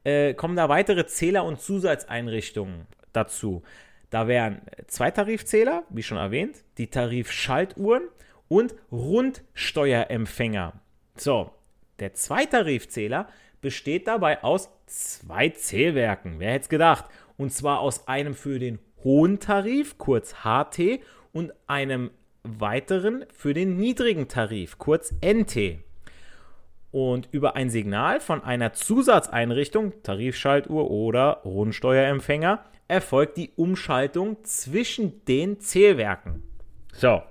äh, 0.02 0.34
kommen 0.34 0.56
da 0.56 0.68
weitere 0.68 1.06
Zähler 1.06 1.44
und 1.44 1.60
Zusatzeinrichtungen 1.60 2.86
dazu. 3.12 3.62
Da 4.10 4.26
wären 4.26 4.62
Zweitarifzähler, 4.88 5.84
wie 5.90 6.02
schon 6.02 6.18
erwähnt, 6.18 6.56
die 6.76 6.88
Tarifschaltuhren 6.88 8.02
und 8.52 8.74
Rundsteuerempfänger. 8.92 10.74
So, 11.16 11.52
der 12.00 12.12
Zweitarifzähler 12.12 13.26
besteht 13.62 14.06
dabei 14.06 14.44
aus 14.44 14.68
zwei 14.84 15.48
Zählwerken. 15.48 16.34
Wer 16.38 16.52
hätte 16.52 16.64
es 16.64 16.68
gedacht? 16.68 17.06
Und 17.38 17.50
zwar 17.50 17.80
aus 17.80 18.06
einem 18.08 18.34
für 18.34 18.58
den 18.58 18.78
hohen 19.04 19.40
Tarif, 19.40 19.96
kurz 19.96 20.34
HT, 20.44 21.00
und 21.32 21.54
einem 21.66 22.10
weiteren 22.42 23.24
für 23.32 23.54
den 23.54 23.78
niedrigen 23.78 24.28
Tarif, 24.28 24.76
kurz 24.76 25.14
NT. 25.24 25.78
Und 26.90 27.30
über 27.32 27.56
ein 27.56 27.70
Signal 27.70 28.20
von 28.20 28.44
einer 28.44 28.74
Zusatzeinrichtung, 28.74 30.02
Tarifschaltuhr 30.02 30.90
oder 30.90 31.40
Rundsteuerempfänger, 31.46 32.62
erfolgt 32.86 33.38
die 33.38 33.52
Umschaltung 33.56 34.44
zwischen 34.44 35.24
den 35.24 35.58
Zählwerken. 35.58 36.42
So, 36.92 37.22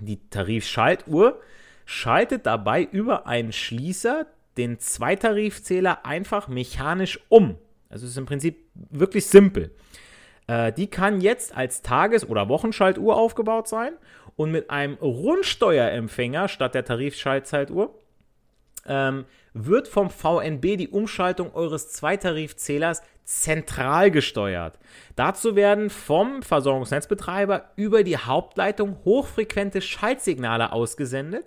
die 0.00 0.18
Tarifschaltuhr 0.30 1.40
schaltet 1.84 2.46
dabei 2.46 2.82
über 2.82 3.26
einen 3.26 3.52
Schließer 3.52 4.26
den 4.56 4.78
Zweitarifzähler 4.78 6.06
einfach 6.06 6.48
mechanisch 6.48 7.20
um. 7.28 7.56
Also 7.88 8.06
es 8.06 8.12
ist 8.12 8.18
im 8.18 8.26
Prinzip 8.26 8.64
wirklich 8.74 9.26
simpel. 9.26 9.70
Äh, 10.46 10.72
die 10.72 10.88
kann 10.88 11.20
jetzt 11.20 11.56
als 11.56 11.82
Tages- 11.82 12.28
oder 12.28 12.48
Wochenschaltuhr 12.48 13.16
aufgebaut 13.16 13.68
sein 13.68 13.92
und 14.36 14.50
mit 14.50 14.70
einem 14.70 14.94
Rundsteuerempfänger 14.94 16.48
statt 16.48 16.74
der 16.74 16.84
Tarifschaltzeituhr 16.84 17.94
ähm, 18.86 19.24
wird 19.54 19.88
vom 19.88 20.10
VNB 20.10 20.76
die 20.76 20.88
Umschaltung 20.88 21.54
eures 21.54 21.90
Zweitarifzählers 21.90 23.02
zentral 23.24 24.10
gesteuert. 24.10 24.78
Dazu 25.16 25.56
werden 25.56 25.90
vom 25.90 26.42
Versorgungsnetzbetreiber 26.42 27.70
über 27.76 28.02
die 28.04 28.18
Hauptleitung 28.18 28.98
hochfrequente 29.04 29.80
Schaltsignale 29.80 30.72
ausgesendet 30.72 31.44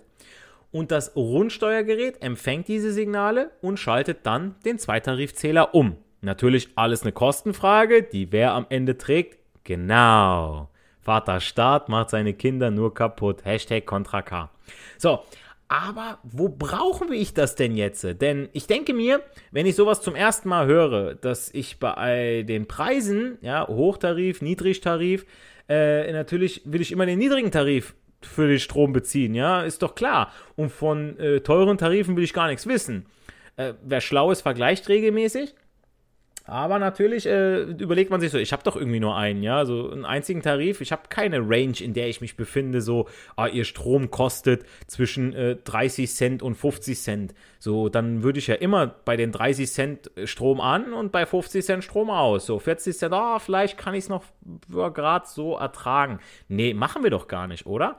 und 0.70 0.90
das 0.90 1.16
Rundsteuergerät 1.16 2.22
empfängt 2.22 2.68
diese 2.68 2.92
Signale 2.92 3.50
und 3.62 3.78
schaltet 3.78 4.26
dann 4.26 4.56
den 4.64 4.78
Zweitarifzähler 4.78 5.74
um. 5.74 5.96
Natürlich 6.20 6.70
alles 6.74 7.02
eine 7.02 7.12
Kostenfrage, 7.12 8.02
die 8.02 8.32
wer 8.32 8.52
am 8.52 8.66
Ende 8.68 8.98
trägt? 8.98 9.38
Genau. 9.64 10.68
Vater 11.00 11.40
Staat 11.40 11.88
macht 11.88 12.10
seine 12.10 12.34
Kinder 12.34 12.70
nur 12.70 12.92
kaputt. 12.92 13.44
Hashtag 13.44 13.86
Contra 13.86 14.20
K. 14.20 14.50
So, 14.98 15.20
aber 15.68 16.18
wo 16.22 16.48
brauchen 16.48 17.10
wir 17.10 17.18
ich 17.18 17.34
das 17.34 17.54
denn 17.54 17.76
jetzt? 17.76 18.02
Denn 18.20 18.48
ich 18.52 18.66
denke 18.66 18.94
mir, 18.94 19.22
wenn 19.50 19.66
ich 19.66 19.76
sowas 19.76 20.00
zum 20.00 20.14
ersten 20.14 20.48
Mal 20.48 20.66
höre, 20.66 21.14
dass 21.14 21.52
ich 21.52 21.78
bei 21.78 22.44
den 22.48 22.66
Preisen, 22.66 23.36
ja, 23.42 23.68
Hochtarif, 23.68 24.40
Niedrigtarif, 24.40 25.26
äh, 25.68 26.10
natürlich 26.12 26.62
will 26.64 26.80
ich 26.80 26.90
immer 26.90 27.04
den 27.04 27.18
niedrigen 27.18 27.50
Tarif 27.50 27.94
für 28.22 28.48
den 28.48 28.58
Strom 28.58 28.92
beziehen, 28.92 29.34
ja, 29.34 29.62
ist 29.62 29.82
doch 29.82 29.94
klar. 29.94 30.32
Und 30.56 30.70
von 30.70 31.18
äh, 31.18 31.40
teuren 31.40 31.76
Tarifen 31.76 32.16
will 32.16 32.24
ich 32.24 32.32
gar 32.32 32.48
nichts 32.48 32.66
wissen. 32.66 33.06
Äh, 33.56 33.74
wer 33.84 34.00
schlau 34.00 34.30
ist, 34.30 34.40
vergleicht 34.40 34.88
regelmäßig. 34.88 35.54
Aber 36.48 36.78
natürlich 36.78 37.26
äh, 37.26 37.60
überlegt 37.60 38.10
man 38.10 38.22
sich 38.22 38.32
so, 38.32 38.38
ich 38.38 38.54
habe 38.54 38.62
doch 38.62 38.74
irgendwie 38.74 39.00
nur 39.00 39.14
einen, 39.14 39.42
ja, 39.42 39.66
so 39.66 39.90
einen 39.90 40.06
einzigen 40.06 40.40
Tarif. 40.40 40.80
Ich 40.80 40.92
habe 40.92 41.02
keine 41.10 41.40
Range, 41.40 41.78
in 41.78 41.92
der 41.92 42.08
ich 42.08 42.22
mich 42.22 42.38
befinde, 42.38 42.80
so, 42.80 43.06
ah, 43.36 43.48
ihr 43.48 43.66
Strom 43.66 44.10
kostet 44.10 44.64
zwischen 44.86 45.34
äh, 45.34 45.56
30 45.56 46.10
Cent 46.10 46.42
und 46.42 46.54
50 46.54 46.98
Cent. 46.98 47.34
So, 47.58 47.90
dann 47.90 48.22
würde 48.22 48.38
ich 48.38 48.46
ja 48.46 48.54
immer 48.54 48.86
bei 48.86 49.18
den 49.18 49.30
30 49.30 49.70
Cent 49.70 50.16
äh, 50.16 50.26
Strom 50.26 50.62
an 50.62 50.94
und 50.94 51.12
bei 51.12 51.26
50 51.26 51.62
Cent 51.62 51.84
Strom 51.84 52.08
aus. 52.08 52.46
So, 52.46 52.58
40 52.58 52.96
Cent, 52.96 53.12
ah, 53.12 53.38
vielleicht 53.40 53.76
kann 53.76 53.92
ich 53.92 54.04
es 54.04 54.08
noch 54.08 54.24
gerade 54.70 55.26
so 55.28 55.54
ertragen. 55.54 56.18
Nee, 56.48 56.72
machen 56.72 57.02
wir 57.02 57.10
doch 57.10 57.28
gar 57.28 57.46
nicht, 57.46 57.66
oder? 57.66 57.98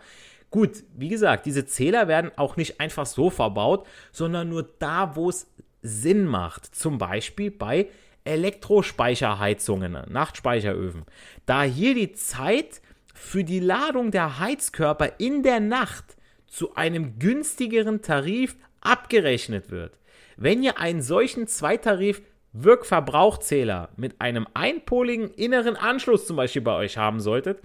Gut, 0.49 0.71
wie 0.97 1.09
gesagt, 1.09 1.45
diese 1.45 1.67
Zähler 1.67 2.07
werden 2.07 2.31
auch 2.35 2.57
nicht 2.57 2.79
einfach 2.79 3.05
so 3.05 3.29
verbaut, 3.29 3.85
sondern 4.11 4.49
nur 4.49 4.67
da, 4.79 5.15
wo 5.15 5.29
es 5.29 5.45
Sinn 5.83 6.25
macht. 6.25 6.65
Zum 6.65 6.97
Beispiel 6.97 7.51
bei 7.51 7.89
Elektrospeicherheizungen, 8.23 9.97
Nachtspeicheröfen. 10.09 11.03
Da 11.45 11.63
hier 11.63 11.95
die 11.95 12.13
Zeit 12.13 12.81
für 13.13 13.43
die 13.43 13.59
Ladung 13.59 14.11
der 14.11 14.39
Heizkörper 14.39 15.19
in 15.19 15.43
der 15.43 15.59
Nacht 15.59 16.15
zu 16.47 16.75
einem 16.75 17.19
günstigeren 17.19 18.01
Tarif 18.01 18.55
abgerechnet 18.81 19.71
wird. 19.71 19.97
Wenn 20.37 20.63
ihr 20.63 20.79
einen 20.79 21.01
solchen 21.01 21.47
Zweitarif 21.47 22.21
Wirkverbrauchzähler 22.53 23.89
mit 23.95 24.21
einem 24.21 24.47
einpoligen 24.53 25.31
inneren 25.31 25.75
Anschluss 25.75 26.25
zum 26.25 26.35
Beispiel 26.35 26.63
bei 26.63 26.75
euch 26.75 26.97
haben 26.97 27.19
solltet, 27.19 27.61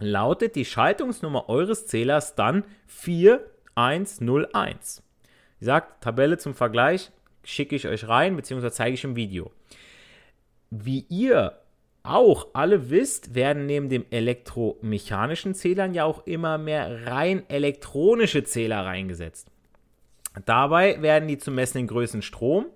lautet 0.00 0.56
die 0.56 0.64
Schaltungsnummer 0.64 1.48
eures 1.48 1.86
Zählers 1.86 2.34
dann 2.34 2.64
4101. 2.88 5.04
Wie 5.58 5.60
gesagt, 5.60 6.02
Tabelle 6.02 6.38
zum 6.38 6.54
Vergleich 6.54 7.12
schicke 7.44 7.76
ich 7.76 7.88
euch 7.88 8.08
rein, 8.08 8.36
beziehungsweise 8.36 8.74
zeige 8.74 8.94
ich 8.94 9.04
im 9.04 9.16
Video. 9.16 9.50
Wie 10.70 11.06
ihr 11.08 11.58
auch 12.02 12.48
alle 12.52 12.90
wisst, 12.90 13.34
werden 13.34 13.66
neben 13.66 13.88
dem 13.88 14.04
elektromechanischen 14.10 15.54
Zählern 15.54 15.94
ja 15.94 16.04
auch 16.04 16.26
immer 16.26 16.58
mehr 16.58 17.06
rein 17.06 17.48
elektronische 17.48 18.42
Zähler 18.44 18.84
reingesetzt. 18.84 19.48
Dabei 20.44 21.00
werden 21.02 21.28
die 21.28 21.38
zu 21.38 21.50
messenden 21.50 21.86
Größen 21.86 22.22
Strom, 22.22 22.66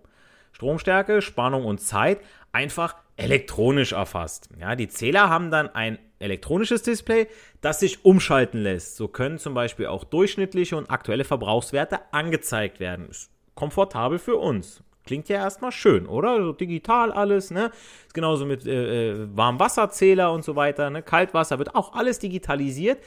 Stromstärke, 0.53 1.23
Spannung 1.23 1.65
und 1.65 1.81
Zeit 1.81 2.21
einfach 2.53 2.97
elektronisch 3.17 3.93
erfasst. 3.93 4.51
Ja, 4.61 4.77
die 4.77 4.89
Zähler 4.89 5.29
haben 5.29 5.51
dann 5.51 5.69
ein 5.69 5.99
elektronisches 6.19 6.83
Display, 6.83 7.29
das 7.61 7.81
sich 7.81 8.05
umschalten 8.05 8.63
lässt. 8.63 8.97
So 8.97 9.09
können 9.09 9.39
zum 9.39 9.55
Beispiel 9.55 9.87
auch 9.87 10.05
durchschnittliche 10.05 10.77
und 10.77 10.91
aktuelle 10.91 11.25
Verbrauchswerte 11.25 12.01
angezeigt 12.13 12.81
werden. 12.81 13.09
Ist 13.09 13.31
komfortabel 13.57 14.21
für 14.21 14.37
uns. 14.37 14.85
Klingt 15.05 15.29
ja 15.29 15.39
erstmal 15.39 15.73
schön, 15.73 16.07
oder? 16.07 16.43
So 16.43 16.53
digital 16.53 17.13
alles, 17.13 17.51
ne? 17.51 17.71
Ist 18.07 18.15
genauso 18.15 18.45
mit 18.45 18.67
äh, 18.67 19.13
äh, 19.13 19.29
Warmwasserzähler 19.37 20.33
und 20.33 20.45
so 20.45 20.57
weiter, 20.57 20.91
ne? 20.91 21.03
Kaltwasser 21.03 21.59
wird 21.59 21.75
auch 21.75 21.95
alles 21.95 22.19
digitalisiert. 22.19 23.03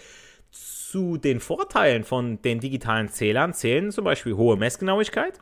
Zu 0.51 1.17
den 1.17 1.39
Vorteilen 1.39 2.03
von 2.03 2.41
den 2.41 2.59
digitalen 2.59 3.09
Zählern 3.09 3.53
zählen 3.53 3.91
zum 3.91 4.05
Beispiel 4.05 4.35
hohe 4.35 4.57
Messgenauigkeit, 4.57 5.39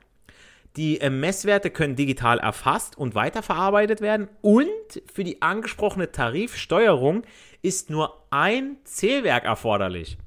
Die 0.78 1.02
äh, 1.02 1.10
Messwerte 1.10 1.72
können 1.72 1.96
digital 1.96 2.40
erfasst 2.40 2.98
und 2.98 3.16
weiterverarbeitet 3.16 4.02
werden. 4.02 4.28
Und 4.42 4.66
für 5.12 5.24
die 5.24 5.42
angesprochene 5.42 6.12
Tarifsteuerung 6.12 7.24
ist 7.62 7.90
nur 7.90 8.26
ein 8.30 8.78
Zählwerk 8.84 9.46
erforderlich. 9.46 10.18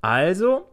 Also 0.00 0.68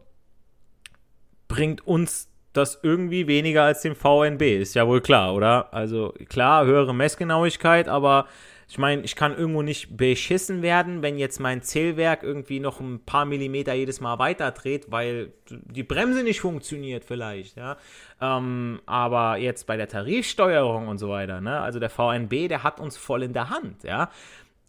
bringt 1.47 1.85
uns 1.87 2.29
das 2.57 2.79
irgendwie 2.83 3.27
weniger 3.27 3.63
als 3.63 3.81
dem 3.81 3.95
VNB. 3.95 4.41
Ist 4.41 4.75
ja 4.75 4.87
wohl 4.87 5.01
klar, 5.01 5.33
oder? 5.33 5.73
Also 5.73 6.13
klar, 6.29 6.65
höhere 6.65 6.93
Messgenauigkeit, 6.93 7.87
aber 7.87 8.27
ich 8.67 8.79
meine, 8.79 9.03
ich 9.03 9.15
kann 9.15 9.37
irgendwo 9.37 9.61
nicht 9.61 9.95
beschissen 9.95 10.61
werden, 10.63 11.03
wenn 11.03 11.19
jetzt 11.19 11.39
mein 11.39 11.61
Zählwerk 11.61 12.23
irgendwie 12.23 12.59
noch 12.59 12.79
ein 12.79 12.99
paar 12.99 13.25
Millimeter 13.25 13.73
jedes 13.73 14.01
Mal 14.01 14.17
weiter 14.17 14.51
dreht, 14.51 14.91
weil 14.91 15.33
die 15.49 15.83
Bremse 15.83 16.23
nicht 16.23 16.41
funktioniert 16.41 17.05
vielleicht, 17.05 17.57
ja. 17.57 17.77
Ähm, 18.19 18.81
aber 18.87 19.37
jetzt 19.37 19.67
bei 19.67 19.77
der 19.77 19.87
Tarifsteuerung 19.87 20.87
und 20.87 20.97
so 20.97 21.09
weiter, 21.09 21.41
ne, 21.41 21.59
also 21.59 21.79
der 21.79 21.91
VNB, 21.91 22.47
der 22.47 22.63
hat 22.63 22.79
uns 22.79 22.97
voll 22.97 23.21
in 23.21 23.33
der 23.33 23.49
Hand, 23.49 23.83
ja. 23.83 24.09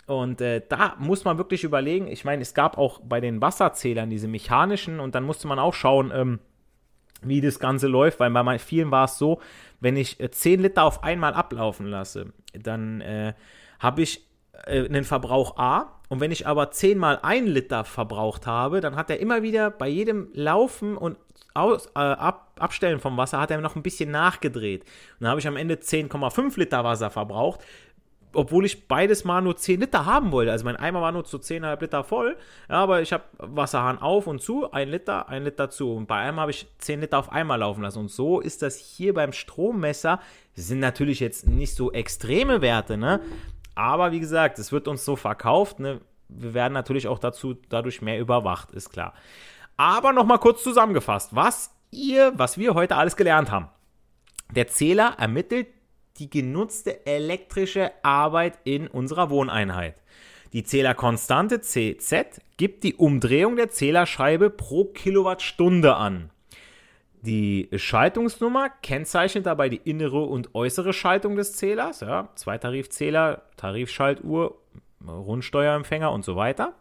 Und 0.07 0.41
äh, 0.41 0.63
da 0.69 0.95
muss 0.99 1.25
man 1.25 1.39
wirklich 1.39 1.65
überlegen, 1.65 2.07
ich 2.07 2.25
meine, 2.25 2.43
es 2.43 2.55
gab 2.55 2.79
auch 2.79 3.01
bei 3.01 3.21
den 3.21 3.41
Wasserzählern 3.41 4.11
diese 4.11 4.29
mechanischen 4.29 5.01
und 5.01 5.15
dann 5.15 5.25
musste 5.25 5.49
man 5.49 5.59
auch 5.59 5.75
schauen, 5.75 6.13
ähm, 6.15 6.39
wie 7.29 7.41
das 7.41 7.59
Ganze 7.59 7.87
läuft, 7.87 8.21
weil 8.21 8.31
bei 8.31 8.59
vielen 8.59 8.91
war 8.91 9.05
es 9.05 9.19
so, 9.19 9.41
wenn 9.81 9.97
ich 9.97 10.21
äh, 10.21 10.31
10 10.31 10.61
Liter 10.61 10.85
auf 10.85 11.03
einmal 11.03 11.35
ablaufen 11.35 11.87
lasse, 11.87 12.33
dann 12.53 13.01
äh, 13.01 13.35
habe 13.79 14.03
ich 14.03 14.27
äh, 14.65 14.87
einen 14.87 15.05
Verbrauch 15.05 15.57
A 15.59 16.01
und 16.09 16.21
wenn 16.21 16.31
ich 16.31 16.47
aber 16.47 16.71
10 16.71 16.99
mal 16.99 17.19
1 17.23 17.49
Liter 17.49 17.85
verbraucht 17.85 18.47
habe, 18.47 18.81
dann 18.81 18.97
hat 18.97 19.11
er 19.11 19.21
immer 19.21 19.43
wieder 19.43 19.71
bei 19.71 19.89
jedem 19.89 20.29
Laufen 20.33 20.97
und 20.97 21.19
aus, 21.55 21.87
äh, 21.95 21.99
ab, 21.99 22.53
Abstellen 22.59 23.01
vom 23.01 23.17
Wasser 23.17 23.41
hat 23.41 23.51
er 23.51 23.61
noch 23.61 23.77
ein 23.77 23.83
bisschen 23.83 24.11
nachgedreht. 24.11 24.83
Und 24.83 25.23
dann 25.23 25.31
habe 25.31 25.41
ich 25.41 25.49
am 25.49 25.57
Ende 25.57 25.77
10,5 25.77 26.59
Liter 26.59 26.85
Wasser 26.85 27.11
verbraucht 27.11 27.61
obwohl 28.37 28.65
ich 28.67 28.87
beides 28.87 29.25
mal 29.25 29.41
nur 29.41 29.57
10 29.57 29.81
Liter 29.81 30.07
haben 30.07 30.31
wollte. 30.31 30.53
Also 30.53 30.65
mein 30.65 30.77
Eimer 30.77 31.01
war 31.01 31.13
nur 31.13 31.25
zu 31.25 31.39
10,5 31.39 31.81
Liter 31.81 32.05
voll, 32.05 32.37
ja, 32.69 32.77
aber 32.77 33.03
ich 33.03 33.13
habe 33.13 33.25
Wasserhahn 33.39 33.99
auf 33.99 34.27
und 34.27 34.41
zu, 34.41 34.71
1 34.71 34.91
Liter, 34.91 35.29
1 35.29 35.45
Liter 35.45 35.71
zu. 35.71 35.93
Und 35.95 36.07
bei 36.07 36.17
einem 36.17 36.39
habe 36.39 36.51
ich 36.51 36.67
10 36.79 37.01
Liter 37.01 37.19
auf 37.19 37.33
einmal 37.33 37.59
laufen 37.59 37.83
lassen. 37.83 37.99
Und 38.01 38.11
so 38.11 38.41
ist 38.41 38.63
das 38.63 38.77
hier 38.77 39.15
beim 39.15 39.33
Strommesser, 39.33 40.21
sind 40.55 40.81
natürlich 40.81 41.21
jetzt 41.21 41.47
nicht 41.47 41.75
so 41.75 41.93
extreme 41.93 42.61
Werte, 42.61 42.97
ne? 42.97 43.21
Aber 43.75 44.13
wie 44.13 44.21
gesagt, 44.21 44.59
es 44.59 44.73
wird 44.73 44.89
uns 44.89 45.05
so 45.05 45.17
verkauft, 45.17 45.81
ne? 45.81 46.01
Wir 46.29 46.55
werden 46.55 46.73
natürlich 46.73 47.09
auch 47.09 47.19
dazu 47.19 47.57
dadurch 47.69 48.03
mehr 48.03 48.19
überwacht, 48.19 48.73
ist 48.73 48.91
klar. 48.91 49.15
Aber 49.77 50.13
nochmal 50.13 50.39
kurz 50.39 50.63
zusammengefasst, 50.63 51.35
was 51.35 51.71
ihr, 51.91 52.33
was 52.37 52.59
wir 52.59 52.75
heute 52.75 52.97
alles 52.97 53.17
gelernt 53.17 53.51
haben. 53.51 53.69
Der 54.55 54.69
Zähler 54.69 55.15
ermittelt 55.19 55.69
die 56.19 56.31
genutzte 56.31 57.07
elektrische 57.07 57.93
Arbeit 58.03 58.59
in 58.65 58.89
unserer 58.89 59.31
Wohneinheit. 59.31 59.95
Die 60.53 60.65
Zählerkonstante 60.65 61.61
CZ 61.61 62.41
gibt 62.57 62.85
die 62.85 62.95
Umdrehung 62.95 63.57
der 63.57 63.71
Zählerscheibe 63.71 64.51
pro 64.51 64.85
Kilowattstunde 64.87 65.97
an. 65.97 66.31
Die 67.23 67.69
Schaltungsnummer 67.75 68.71
kennzeichnet 68.83 69.47
dabei 69.47 69.69
die 69.69 69.81
innere 69.85 70.23
und 70.23 70.55
äußere 70.55 70.93
Schaltung 70.93 71.37
des 71.37 71.55
Zählers, 71.55 72.01
ja, 72.01 72.29
Zweitarifzähler, 72.37 73.43
Tarifschaltuhr, 73.57 74.59
Rundsteuerempfänger 75.07 76.13
und 76.13 76.25
so 76.25 76.37
weiter. 76.37 76.75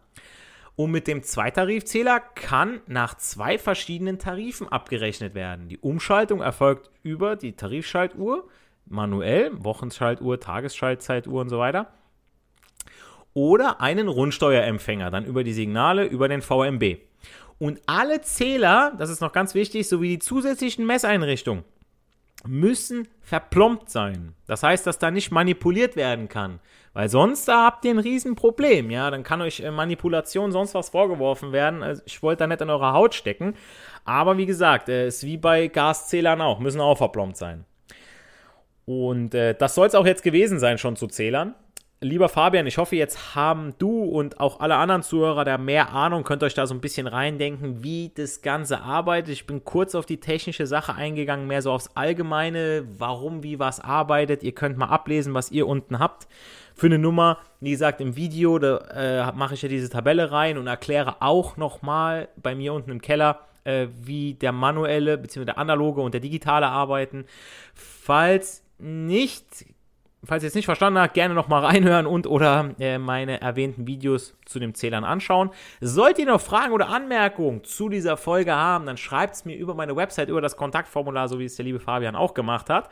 Und 0.76 0.90
mit 0.90 1.08
dem 1.08 1.22
Zweitarifzähler 1.22 2.20
kann 2.20 2.80
nach 2.86 3.16
zwei 3.16 3.58
verschiedenen 3.58 4.18
Tarifen 4.18 4.68
abgerechnet 4.68 5.34
werden. 5.34 5.68
Die 5.68 5.78
Umschaltung 5.78 6.42
erfolgt 6.42 6.90
über 7.02 7.34
die 7.34 7.56
Tarifschaltuhr, 7.56 8.46
manuell, 8.86 9.50
Wochenschaltuhr, 9.52 10.40
Tagesschaltzeituhr 10.40 11.40
und 11.40 11.48
so 11.48 11.58
weiter. 11.58 11.92
Oder 13.34 13.80
einen 13.80 14.08
Rundsteuerempfänger, 14.08 15.10
dann 15.10 15.24
über 15.24 15.44
die 15.44 15.52
Signale, 15.52 16.04
über 16.06 16.28
den 16.28 16.40
VMB. 16.40 16.98
Und 17.58 17.80
alle 17.86 18.20
Zähler, 18.22 18.92
das 18.98 19.10
ist 19.10 19.20
noch 19.20 19.32
ganz 19.32 19.54
wichtig, 19.54 19.88
sowie 19.88 20.10
die 20.10 20.18
zusätzlichen 20.18 20.86
Messeinrichtungen, 20.86 21.64
müssen 22.46 23.08
verplombt 23.22 23.90
sein. 23.90 24.34
Das 24.46 24.62
heißt, 24.62 24.86
dass 24.86 24.98
da 24.98 25.10
nicht 25.10 25.30
manipuliert 25.30 25.96
werden 25.96 26.28
kann. 26.28 26.60
Weil 26.92 27.08
sonst 27.08 27.46
da 27.46 27.66
habt 27.66 27.84
ihr 27.84 27.90
ein 27.90 27.98
Riesenproblem, 27.98 28.90
ja. 28.90 29.10
Dann 29.10 29.22
kann 29.22 29.42
euch 29.42 29.60
äh, 29.60 29.70
Manipulation 29.70 30.52
sonst 30.52 30.74
was 30.74 30.90
vorgeworfen 30.90 31.52
werden. 31.52 31.82
Also 31.82 32.02
ich 32.06 32.22
wollte 32.22 32.40
da 32.40 32.46
nicht 32.46 32.62
in 32.62 32.70
eurer 32.70 32.94
Haut 32.94 33.14
stecken. 33.14 33.54
Aber 34.04 34.38
wie 34.38 34.46
gesagt, 34.46 34.88
es 34.88 35.16
ist 35.16 35.24
wie 35.24 35.36
bei 35.36 35.68
Gaszählern 35.68 36.40
auch, 36.40 36.58
müssen 36.58 36.80
auch 36.80 36.96
verplombt 36.96 37.36
sein. 37.36 37.66
Und 38.86 39.34
äh, 39.34 39.54
das 39.54 39.74
soll 39.74 39.88
es 39.88 39.94
auch 39.94 40.06
jetzt 40.06 40.22
gewesen 40.22 40.58
sein, 40.58 40.78
schon 40.78 40.96
zu 40.96 41.08
Zählern. 41.08 41.54
Lieber 42.02 42.28
Fabian, 42.28 42.66
ich 42.66 42.76
hoffe, 42.76 42.94
jetzt 42.94 43.34
haben 43.34 43.74
du 43.78 44.04
und 44.04 44.38
auch 44.38 44.60
alle 44.60 44.76
anderen 44.76 45.02
Zuhörer 45.02 45.46
da 45.46 45.56
mehr 45.56 45.92
Ahnung, 45.92 46.24
könnt 46.24 46.42
euch 46.42 46.52
da 46.52 46.66
so 46.66 46.74
ein 46.74 46.82
bisschen 46.82 47.06
reindenken, 47.06 47.82
wie 47.82 48.12
das 48.14 48.42
Ganze 48.42 48.82
arbeitet. 48.82 49.32
Ich 49.32 49.46
bin 49.46 49.64
kurz 49.64 49.94
auf 49.94 50.04
die 50.04 50.20
technische 50.20 50.66
Sache 50.66 50.94
eingegangen, 50.94 51.46
mehr 51.46 51.62
so 51.62 51.72
aufs 51.72 51.90
Allgemeine, 51.94 52.86
warum, 52.98 53.42
wie 53.42 53.58
was 53.58 53.80
arbeitet. 53.80 54.42
Ihr 54.42 54.52
könnt 54.52 54.76
mal 54.76 54.90
ablesen, 54.90 55.32
was 55.32 55.50
ihr 55.50 55.66
unten 55.66 55.98
habt 55.98 56.28
für 56.74 56.86
eine 56.86 56.98
Nummer. 56.98 57.38
Wie 57.60 57.70
gesagt, 57.70 58.02
im 58.02 58.14
Video, 58.14 58.58
da 58.58 59.30
äh, 59.30 59.32
mache 59.32 59.54
ich 59.54 59.62
ja 59.62 59.68
diese 59.70 59.88
Tabelle 59.88 60.30
rein 60.30 60.58
und 60.58 60.66
erkläre 60.66 61.22
auch 61.22 61.56
nochmal 61.56 62.28
bei 62.36 62.54
mir 62.54 62.74
unten 62.74 62.90
im 62.90 63.00
Keller, 63.00 63.40
äh, 63.64 63.86
wie 64.02 64.34
der 64.34 64.52
manuelle 64.52 65.16
bzw. 65.16 65.46
der 65.46 65.58
analoge 65.58 66.02
und 66.02 66.12
der 66.12 66.20
digitale 66.20 66.66
arbeiten. 66.66 67.24
Falls 67.74 68.65
nicht, 68.78 69.44
falls 70.24 70.42
ihr 70.42 70.48
es 70.48 70.54
nicht 70.54 70.66
verstanden 70.66 70.98
habt, 70.98 71.14
gerne 71.14 71.34
nochmal 71.34 71.64
reinhören 71.64 72.06
und 72.06 72.26
oder 72.26 72.74
äh, 72.78 72.98
meine 72.98 73.40
erwähnten 73.40 73.86
Videos 73.86 74.34
zu 74.44 74.58
den 74.58 74.74
Zählern 74.74 75.04
anschauen. 75.04 75.50
Sollt 75.80 76.18
ihr 76.18 76.26
noch 76.26 76.40
Fragen 76.40 76.72
oder 76.72 76.88
Anmerkungen 76.88 77.64
zu 77.64 77.88
dieser 77.88 78.16
Folge 78.16 78.54
haben, 78.54 78.86
dann 78.86 78.96
schreibt 78.96 79.34
es 79.34 79.44
mir 79.44 79.56
über 79.56 79.74
meine 79.74 79.96
Website, 79.96 80.28
über 80.28 80.40
das 80.40 80.56
Kontaktformular, 80.56 81.28
so 81.28 81.38
wie 81.38 81.44
es 81.44 81.56
der 81.56 81.64
liebe 81.64 81.80
Fabian 81.80 82.16
auch 82.16 82.34
gemacht 82.34 82.70
hat. 82.70 82.90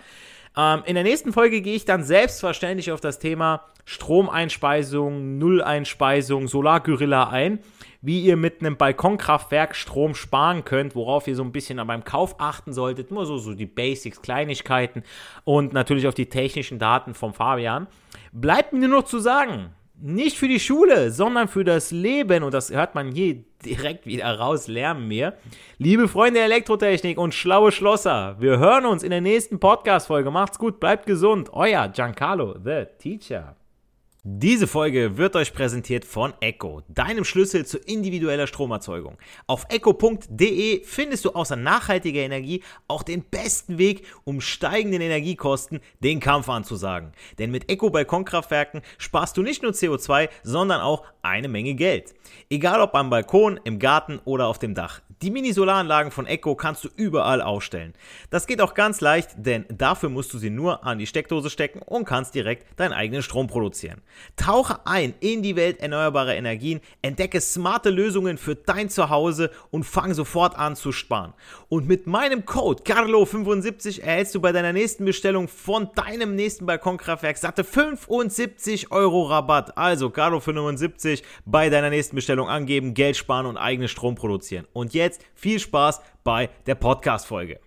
Ähm, 0.56 0.82
in 0.86 0.94
der 0.94 1.04
nächsten 1.04 1.32
Folge 1.32 1.60
gehe 1.60 1.74
ich 1.74 1.84
dann 1.84 2.04
selbstverständlich 2.04 2.92
auf 2.92 3.00
das 3.00 3.18
Thema 3.18 3.64
Stromeinspeisung, 3.84 5.38
Nulleinspeisung, 5.38 6.48
Solargorilla 6.48 7.28
ein 7.28 7.58
wie 8.04 8.20
ihr 8.20 8.36
mit 8.36 8.60
einem 8.60 8.76
Balkonkraftwerk 8.76 9.74
Strom 9.74 10.14
sparen 10.14 10.66
könnt, 10.66 10.94
worauf 10.94 11.26
ihr 11.26 11.34
so 11.34 11.42
ein 11.42 11.52
bisschen 11.52 11.84
beim 11.86 12.04
Kauf 12.04 12.36
achten 12.38 12.74
solltet. 12.74 13.10
Nur 13.10 13.24
so, 13.24 13.38
so 13.38 13.54
die 13.54 13.64
Basics, 13.64 14.20
Kleinigkeiten 14.20 15.04
und 15.44 15.72
natürlich 15.72 16.06
auf 16.06 16.12
die 16.12 16.28
technischen 16.28 16.78
Daten 16.78 17.14
vom 17.14 17.32
Fabian. 17.32 17.86
Bleibt 18.30 18.74
mir 18.74 18.88
nur 18.88 19.00
noch 19.00 19.06
zu 19.06 19.20
sagen, 19.20 19.70
nicht 19.98 20.36
für 20.36 20.48
die 20.48 20.60
Schule, 20.60 21.12
sondern 21.12 21.48
für 21.48 21.64
das 21.64 21.92
Leben, 21.92 22.42
und 22.42 22.52
das 22.52 22.70
hört 22.70 22.94
man 22.94 23.10
hier 23.10 23.42
direkt 23.64 24.04
wieder 24.04 24.38
raus, 24.38 24.68
lernen 24.68 25.08
wir. 25.08 25.34
Liebe 25.78 26.06
Freunde 26.06 26.40
der 26.40 26.44
Elektrotechnik 26.44 27.16
und 27.16 27.32
schlaue 27.32 27.72
Schlosser, 27.72 28.36
wir 28.38 28.58
hören 28.58 28.84
uns 28.84 29.02
in 29.02 29.10
der 29.10 29.22
nächsten 29.22 29.60
Podcast-Folge. 29.60 30.30
Macht's 30.30 30.58
gut, 30.58 30.78
bleibt 30.78 31.06
gesund. 31.06 31.48
Euer 31.54 31.88
Giancarlo, 31.88 32.56
the 32.62 32.84
Teacher. 32.98 33.56
Diese 34.26 34.66
Folge 34.66 35.18
wird 35.18 35.36
euch 35.36 35.52
präsentiert 35.52 36.06
von 36.06 36.32
Echo, 36.40 36.80
deinem 36.88 37.24
Schlüssel 37.24 37.66
zu 37.66 37.76
individueller 37.76 38.46
Stromerzeugung. 38.46 39.18
Auf 39.46 39.66
echo.de 39.68 40.82
findest 40.82 41.26
du 41.26 41.32
außer 41.32 41.56
nachhaltiger 41.56 42.22
Energie 42.22 42.62
auch 42.88 43.02
den 43.02 43.22
besten 43.22 43.76
Weg, 43.76 44.06
um 44.24 44.40
steigenden 44.40 45.02
Energiekosten 45.02 45.80
den 46.00 46.20
Kampf 46.20 46.48
anzusagen. 46.48 47.12
Denn 47.38 47.50
mit 47.50 47.70
Echo 47.70 47.90
Balkonkraftwerken 47.90 48.80
sparst 48.96 49.36
du 49.36 49.42
nicht 49.42 49.62
nur 49.62 49.72
CO2, 49.72 50.30
sondern 50.42 50.80
auch 50.80 51.04
eine 51.20 51.48
Menge 51.48 51.74
Geld. 51.74 52.14
Egal 52.48 52.80
ob 52.80 52.94
am 52.94 53.10
Balkon, 53.10 53.60
im 53.64 53.78
Garten 53.78 54.20
oder 54.24 54.46
auf 54.46 54.58
dem 54.58 54.74
Dach. 54.74 55.02
Die 55.24 55.30
Mini-Solaranlagen 55.30 56.12
von 56.12 56.26
Echo 56.26 56.54
kannst 56.54 56.84
du 56.84 56.90
überall 56.96 57.40
aufstellen. 57.40 57.94
Das 58.28 58.46
geht 58.46 58.60
auch 58.60 58.74
ganz 58.74 59.00
leicht, 59.00 59.30
denn 59.36 59.64
dafür 59.70 60.10
musst 60.10 60.34
du 60.34 60.36
sie 60.36 60.50
nur 60.50 60.84
an 60.84 60.98
die 60.98 61.06
Steckdose 61.06 61.48
stecken 61.48 61.80
und 61.80 62.04
kannst 62.04 62.34
direkt 62.34 62.78
deinen 62.78 62.92
eigenen 62.92 63.22
Strom 63.22 63.46
produzieren. 63.46 64.02
Tauche 64.36 64.86
ein 64.86 65.14
in 65.20 65.42
die 65.42 65.56
Welt 65.56 65.80
erneuerbarer 65.80 66.34
Energien, 66.34 66.82
entdecke 67.00 67.40
smarte 67.40 67.88
Lösungen 67.88 68.36
für 68.36 68.54
dein 68.54 68.90
Zuhause 68.90 69.50
und 69.70 69.84
fang 69.84 70.12
sofort 70.12 70.58
an 70.58 70.76
zu 70.76 70.92
sparen. 70.92 71.32
Und 71.70 71.88
mit 71.88 72.06
meinem 72.06 72.44
Code 72.44 72.82
Carlo75 72.82 74.02
erhältst 74.02 74.34
du 74.34 74.42
bei 74.42 74.52
deiner 74.52 74.74
nächsten 74.74 75.06
Bestellung 75.06 75.48
von 75.48 75.88
deinem 75.94 76.34
nächsten 76.34 76.66
Balkonkraftwerk 76.66 77.38
satte 77.38 77.64
75 77.64 78.92
Euro 78.92 79.22
Rabatt. 79.22 79.78
Also 79.78 80.08
Carlo75 80.08 81.22
bei 81.46 81.70
deiner 81.70 81.88
nächsten 81.88 82.14
Bestellung 82.14 82.46
angeben, 82.46 82.92
Geld 82.92 83.16
sparen 83.16 83.46
und 83.46 83.56
eigenen 83.56 83.88
Strom 83.88 84.16
produzieren. 84.16 84.66
Und 84.74 84.92
jetzt 85.14 85.26
viel 85.34 85.58
Spaß 85.58 86.00
bei 86.22 86.50
der 86.66 86.74
Podcast-Folge. 86.74 87.60